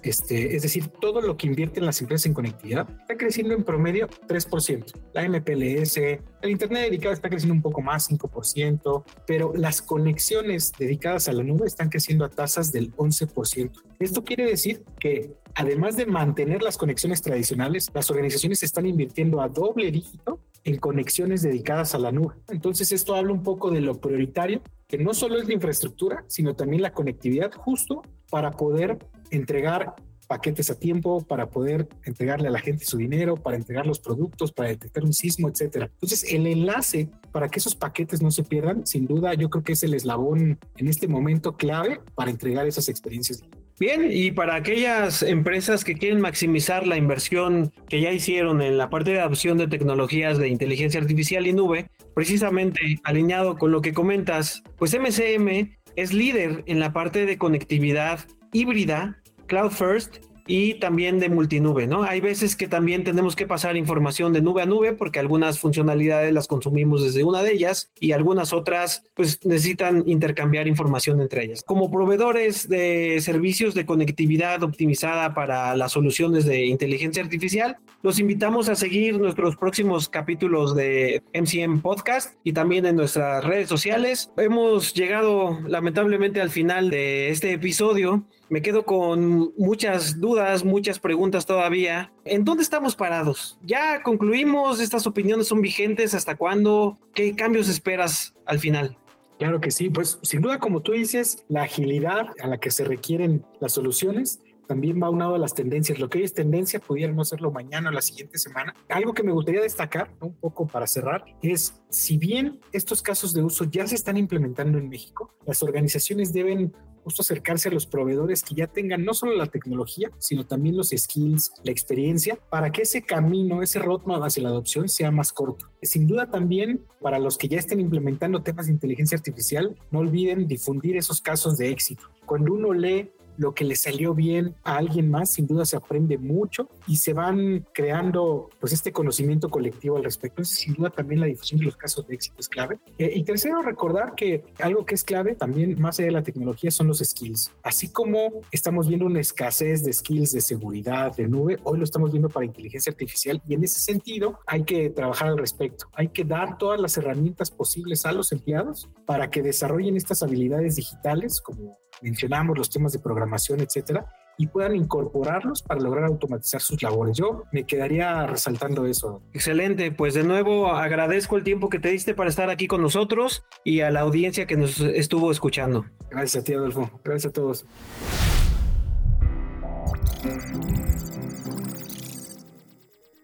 este, 0.03 0.57
es 0.57 0.63
decir, 0.63 0.89
todo 0.89 1.21
lo 1.21 1.37
que 1.37 1.47
invierten 1.47 1.85
las 1.85 2.01
empresas 2.01 2.27
en 2.27 2.35
conectividad 2.35 2.89
está 3.01 3.17
creciendo 3.17 3.55
en 3.55 3.65
promedio 3.65 4.09
3%. 4.29 4.85
La 5.13 5.29
MPLS, 5.29 5.97
el 5.97 6.51
Internet 6.51 6.85
dedicado 6.85 7.15
está 7.15 7.29
creciendo 7.29 7.55
un 7.55 7.63
poco 7.63 7.83
más, 7.83 8.11
5%, 8.11 9.05
pero 9.27 9.53
las 9.55 9.83
conexiones 9.83 10.73
dedicadas 10.79 11.29
a 11.29 11.33
la 11.33 11.43
nube 11.43 11.67
están 11.67 11.89
creciendo 11.89 12.25
a 12.25 12.31
tasas 12.31 12.73
del 12.73 12.95
11%. 12.97 13.71
Esto 13.99 14.25
quiere 14.25 14.47
decir 14.47 14.85
que 14.99 15.35
además 15.55 15.97
de 15.97 16.07
mantener 16.07 16.63
las 16.63 16.79
conexiones 16.79 17.23
tradicionales, 17.23 17.91
las 17.93 18.11
organizaciones 18.11 18.63
están 18.63 18.87
invirtiendo 18.87 19.41
a 19.41 19.49
doble 19.49 19.91
dígito 19.91 20.41
en 20.65 20.79
conexiones 20.79 21.43
dedicadas 21.43 21.95
a 21.95 21.99
la 21.99 22.13
nube. 22.13 22.35
Entonces 22.49 22.93
esto 22.93 23.15
habla 23.15 23.33
un 23.33 23.43
poco 23.43 23.71
de 23.71 23.81
lo 23.81 24.01
prioritario, 24.01 24.63
que 24.87 24.99
no 24.99 25.15
solo 25.15 25.39
es 25.39 25.47
la 25.47 25.55
infraestructura, 25.55 26.25
sino 26.27 26.55
también 26.55 26.83
la 26.83 26.93
conectividad 26.93 27.53
justo 27.53 28.03
para 28.31 28.51
poder 28.53 28.99
entregar 29.31 29.95
paquetes 30.31 30.71
a 30.71 30.79
tiempo, 30.79 31.27
para 31.27 31.51
poder 31.51 31.89
entregarle 32.05 32.47
a 32.47 32.53
la 32.53 32.61
gente 32.61 32.85
su 32.85 32.99
dinero, 32.99 33.35
para 33.35 33.57
entregar 33.57 33.85
los 33.85 33.99
productos, 33.99 34.53
para 34.53 34.69
detectar 34.69 35.03
un 35.03 35.13
sismo, 35.13 35.49
etcétera. 35.49 35.91
Entonces, 35.93 36.23
el 36.33 36.47
enlace 36.47 37.09
para 37.33 37.49
que 37.49 37.59
esos 37.59 37.75
paquetes 37.75 38.23
no 38.23 38.31
se 38.31 38.45
pierdan, 38.45 38.87
sin 38.87 39.09
duda, 39.09 39.35
yo 39.35 39.51
creo 39.51 39.65
que 39.65 39.73
es 39.73 39.83
el 39.83 39.93
eslabón 39.93 40.61
en 40.77 40.87
este 40.87 41.09
momento 41.09 41.57
clave 41.57 42.01
para 42.15 42.31
entregar 42.31 42.65
esas 42.69 42.89
experiencias. 42.89 43.43
Bien, 43.81 44.07
y 44.09 44.31
para 44.31 44.55
aquellas 44.55 45.25
empresas 45.25 45.83
que 45.83 45.95
quieren 45.95 46.21
maximizar 46.21 46.87
la 46.87 46.97
inversión 46.97 47.73
que 47.89 48.01
ya 48.01 48.13
hicieron 48.13 48.63
en 48.63 48.79
la 48.79 48.89
parte 48.89 49.11
de 49.11 49.21
adopción 49.21 49.59
de 49.59 49.67
tecnologías 49.67 50.39
de 50.39 50.49
inteligencia 50.49 51.01
artificial 51.01 51.45
y 51.49 51.55
nube, 51.55 51.91
precisamente 52.15 53.01
alineado 53.03 53.59
con 53.59 53.73
lo 53.73 53.81
que 53.81 53.93
comentas, 53.93 54.63
pues 54.77 54.95
MCM 54.95 55.77
es 55.97 56.13
líder 56.13 56.63
en 56.67 56.79
la 56.79 56.93
parte 56.93 57.27
de 57.27 57.37
conectividad 57.37 58.21
híbrida, 58.53 59.17
cloud 59.47 59.71
first 59.71 60.19
y 60.51 60.75
también 60.75 61.21
de 61.21 61.29
multinube, 61.29 61.87
¿no? 61.87 62.03
Hay 62.03 62.21
veces 62.21 62.57
que 62.57 62.67
también 62.67 63.05
tenemos 63.05 63.37
que 63.37 63.47
pasar 63.47 63.77
información 63.77 64.33
de 64.33 64.43
nube 64.43 64.63
a 64.63 64.67
nube 64.67 64.93
porque 64.93 65.21
algunas 65.21 65.61
funcionalidades 65.61 66.33
las 66.33 66.49
consumimos 66.49 67.05
desde 67.05 67.23
una 67.23 67.41
de 67.45 67.53
ellas 67.53 67.93
y 68.01 68.11
algunas 68.11 68.53
otras 68.53 69.05
pues 69.15 69.39
necesitan 69.45 70.03
intercambiar 70.09 70.67
información 70.67 71.21
entre 71.21 71.45
ellas. 71.45 71.63
Como 71.65 71.89
proveedores 71.89 72.69
de 72.69 73.21
servicios 73.21 73.75
de 73.75 73.87
conectividad 73.87 74.65
optimizada 74.65 75.35
para 75.35 75.77
las 75.77 75.93
soluciones 75.93 76.45
de 76.47 76.67
inteligencia 76.67 77.23
artificial, 77.23 77.77
los 78.03 78.19
invitamos 78.19 78.69
a 78.69 78.75
seguir 78.75 79.21
nuestros 79.21 79.55
próximos 79.55 80.09
capítulos 80.09 80.75
de 80.75 81.23
MCM 81.33 81.81
Podcast 81.81 82.35
y 82.43 82.55
también 82.55 82.87
en 82.87 82.97
nuestras 82.97 83.45
redes 83.45 83.69
sociales. 83.69 84.33
Hemos 84.37 84.95
llegado 84.95 85.61
lamentablemente 85.69 86.41
al 86.41 86.51
final 86.51 86.91
de 86.91 87.29
este 87.29 87.53
episodio 87.53 88.25
me 88.51 88.63
quedo 88.63 88.85
con 88.85 89.55
muchas 89.57 90.21
dudas, 90.21 90.65
muchas 90.65 90.99
preguntas 90.99 91.47
todavía. 91.47 92.13
¿En 92.25 92.45
dónde 92.45 92.65
estamos 92.65 92.97
parados? 92.97 93.59
¿Ya 93.63 94.03
concluimos? 94.03 94.81
¿Estas 94.81 95.07
opiniones 95.07 95.47
son 95.47 95.63
vigentes? 95.63 96.15
¿Hasta 96.15 96.37
cuándo? 96.37 96.99
¿Qué 97.15 97.37
cambios 97.37 97.69
esperas 97.69 98.35
al 98.45 98.59
final? 98.59 98.99
Claro 99.39 99.61
que 99.61 99.71
sí, 99.71 99.89
pues 99.89 100.19
sin 100.23 100.43
duda 100.43 100.59
como 100.59 100.83
tú 100.83 100.93
dices, 100.93 101.45
la 101.49 101.63
agilidad 101.63 102.27
a 102.43 102.49
la 102.49 102.59
que 102.59 102.73
se 102.73 102.85
requieren 102.85 103.47
las 103.61 103.73
soluciones 103.73 104.41
también 104.71 105.03
va 105.03 105.11
unado 105.11 105.35
a 105.35 105.39
las 105.39 105.53
tendencias. 105.53 105.99
Lo 105.99 106.09
que 106.09 106.19
hoy 106.19 106.25
es 106.25 106.33
tendencia 106.33 106.79
pudiera 106.79 107.13
no 107.13 107.25
serlo 107.25 107.51
mañana 107.51 107.89
o 107.89 107.93
la 107.93 108.03
siguiente 108.03 108.39
semana. 108.39 108.73
Algo 108.89 109.13
que 109.13 109.25
me 109.25 109.33
gustaría 109.33 109.61
destacar, 109.61 110.13
un 110.21 110.33
poco 110.37 110.69
para 110.69 110.87
cerrar, 110.87 111.25
es 111.43 111.75
si 111.89 112.19
bien 112.19 112.61
estos 112.71 113.03
casos 113.03 113.35
de 113.35 113.43
uso 113.43 113.65
ya 113.65 113.85
se 113.89 113.97
están 113.97 114.17
implementando 114.17 114.79
en 114.79 114.89
México, 114.89 115.35
las 115.45 115.65
organizaciones 115.65 116.33
deben 116.33 116.73
justo 117.03 117.23
acercarse 117.23 117.69
a 117.69 117.73
los 117.73 117.87
proveedores 117.87 118.45
que 118.45 118.55
ya 118.55 118.69
tengan 118.69 119.05
no 119.05 119.13
solo 119.13 119.35
la 119.35 119.47
tecnología, 119.47 120.13
sino 120.19 120.47
también 120.47 120.77
los 120.77 120.91
skills, 120.91 121.53
la 121.65 121.73
experiencia, 121.73 122.39
para 122.49 122.71
que 122.71 122.83
ese 122.83 123.03
camino, 123.03 123.63
ese 123.63 123.81
roadmap 123.81 124.23
hacia 124.23 124.45
la 124.45 124.51
adopción 124.51 124.89
sea 124.89 125.11
más 125.11 125.33
corto. 125.33 125.67
Sin 125.83 126.07
duda 126.07 126.31
también 126.31 126.85
para 127.01 127.19
los 127.19 127.39
que 127.39 127.49
ya 127.49 127.59
estén 127.59 127.81
implementando 127.81 128.43
temas 128.43 128.67
de 128.67 128.73
inteligencia 128.73 129.17
artificial, 129.17 129.77
no 129.91 129.99
olviden 129.99 130.47
difundir 130.47 130.97
esos 130.97 131.21
casos 131.21 131.59
de 131.59 131.71
éxito. 131.71 132.05
Cuando 132.25 132.53
uno 132.53 132.73
lee 132.73 133.11
lo 133.41 133.55
que 133.55 133.65
le 133.65 133.75
salió 133.75 134.15
bien 134.15 134.55
a 134.65 134.77
alguien 134.77 135.11
más, 135.11 135.31
sin 135.31 135.47
duda 135.47 135.65
se 135.65 135.75
aprende 135.75 136.19
mucho 136.19 136.69
y 136.87 136.97
se 136.97 137.15
van 137.15 137.67
creando 137.73 138.51
pues 138.61 138.75
este 138.75 138.93
conocimiento 138.93 139.49
colectivo 139.49 139.97
al 139.97 140.05
respecto. 140.05 140.43
Entonces, 140.43 140.59
sin 140.59 140.75
duda 140.75 140.91
también 140.91 141.21
la 141.21 141.27
difusión 141.27 141.59
de 141.59 141.65
los 141.65 141.77
casos 141.77 142.07
de 142.07 142.15
éxito 142.15 142.37
es 142.39 142.49
clave. 142.51 142.79
Eh, 142.99 143.13
y 143.15 143.25
tercero, 143.25 143.63
recordar 143.63 144.15
que 144.15 144.45
algo 144.59 144.85
que 144.85 144.95
es 144.95 145.05
clave 145.05 145.35
también 145.35 145.81
más 145.81 145.99
allá 145.99 146.07
de 146.07 146.13
la 146.13 146.23
tecnología 146.23 146.71
son 146.71 146.89
los 146.89 146.99
skills. 146.99 147.51
Así 147.63 147.91
como 147.91 148.43
estamos 148.51 148.87
viendo 148.89 149.07
una 149.07 149.21
escasez 149.21 149.83
de 149.85 149.93
skills 149.95 150.33
de 150.33 150.43
seguridad, 150.43 151.17
de 151.17 151.27
nube, 151.27 151.59
hoy 151.65 151.79
lo 151.79 151.85
estamos 151.85 152.13
viendo 152.13 152.29
para 152.29 152.45
inteligencia 152.45 152.91
artificial 152.91 153.41
y 153.49 153.55
en 153.55 153.65
ese 153.65 153.81
sentido 153.81 154.39
hay 154.47 154.65
que 154.65 154.91
trabajar 154.91 155.29
al 155.29 155.39
respecto. 155.39 155.87
Hay 155.95 156.09
que 156.09 156.25
dar 156.25 156.59
todas 156.59 156.79
las 156.79 156.95
herramientas 156.99 157.51
posibles 157.51 158.05
a 158.05 158.13
los 158.13 158.33
empleados 158.33 158.91
para 159.07 159.31
que 159.31 159.43
desarrollen 159.43 159.97
estas 159.97 160.23
habilidades 160.23 160.77
digitales, 160.77 161.41
como 161.41 161.79
mencionamos 162.03 162.57
los 162.57 162.71
temas 162.71 162.93
de 162.93 162.99
programación, 162.99 163.61
etcétera, 163.61 164.07
y 164.39 164.47
puedan 164.47 164.75
incorporarlos 164.75 165.63
para 165.63 165.81
lograr 165.81 166.05
automatizar 166.05 166.63
sus 166.63 166.83
labores. 166.83 167.19
Yo 167.19 167.45
me 167.53 167.65
quedaría 167.65 168.27
resaltando 168.27 168.87
eso. 168.87 169.23
Excelente, 169.35 169.93
pues 169.93 170.15
de 170.15 170.25
nuevo 170.25 170.69
agradezco 170.69 171.37
el 171.37 171.45
tiempo 171.45 171.69
que 171.69 171.79
te 171.79 171.91
diste 171.91 172.15
para 172.15 172.31
estar 172.31 172.49
aquí 172.49 172.67
con 172.67 172.81
nosotros 172.81 173.45
y 173.65 173.81
a 173.81 173.91
la 173.91 174.01
audiencia 174.01 174.47
que 174.47 174.57
nos 174.57 174.81
estuvo 174.81 175.31
escuchando. 175.31 175.85
Gracias 176.11 176.43
a 176.43 176.45
ti, 176.45 176.55
Adolfo. 176.55 176.91
Gracias 177.05 177.31
a 177.31 177.33
todos. 177.35 177.67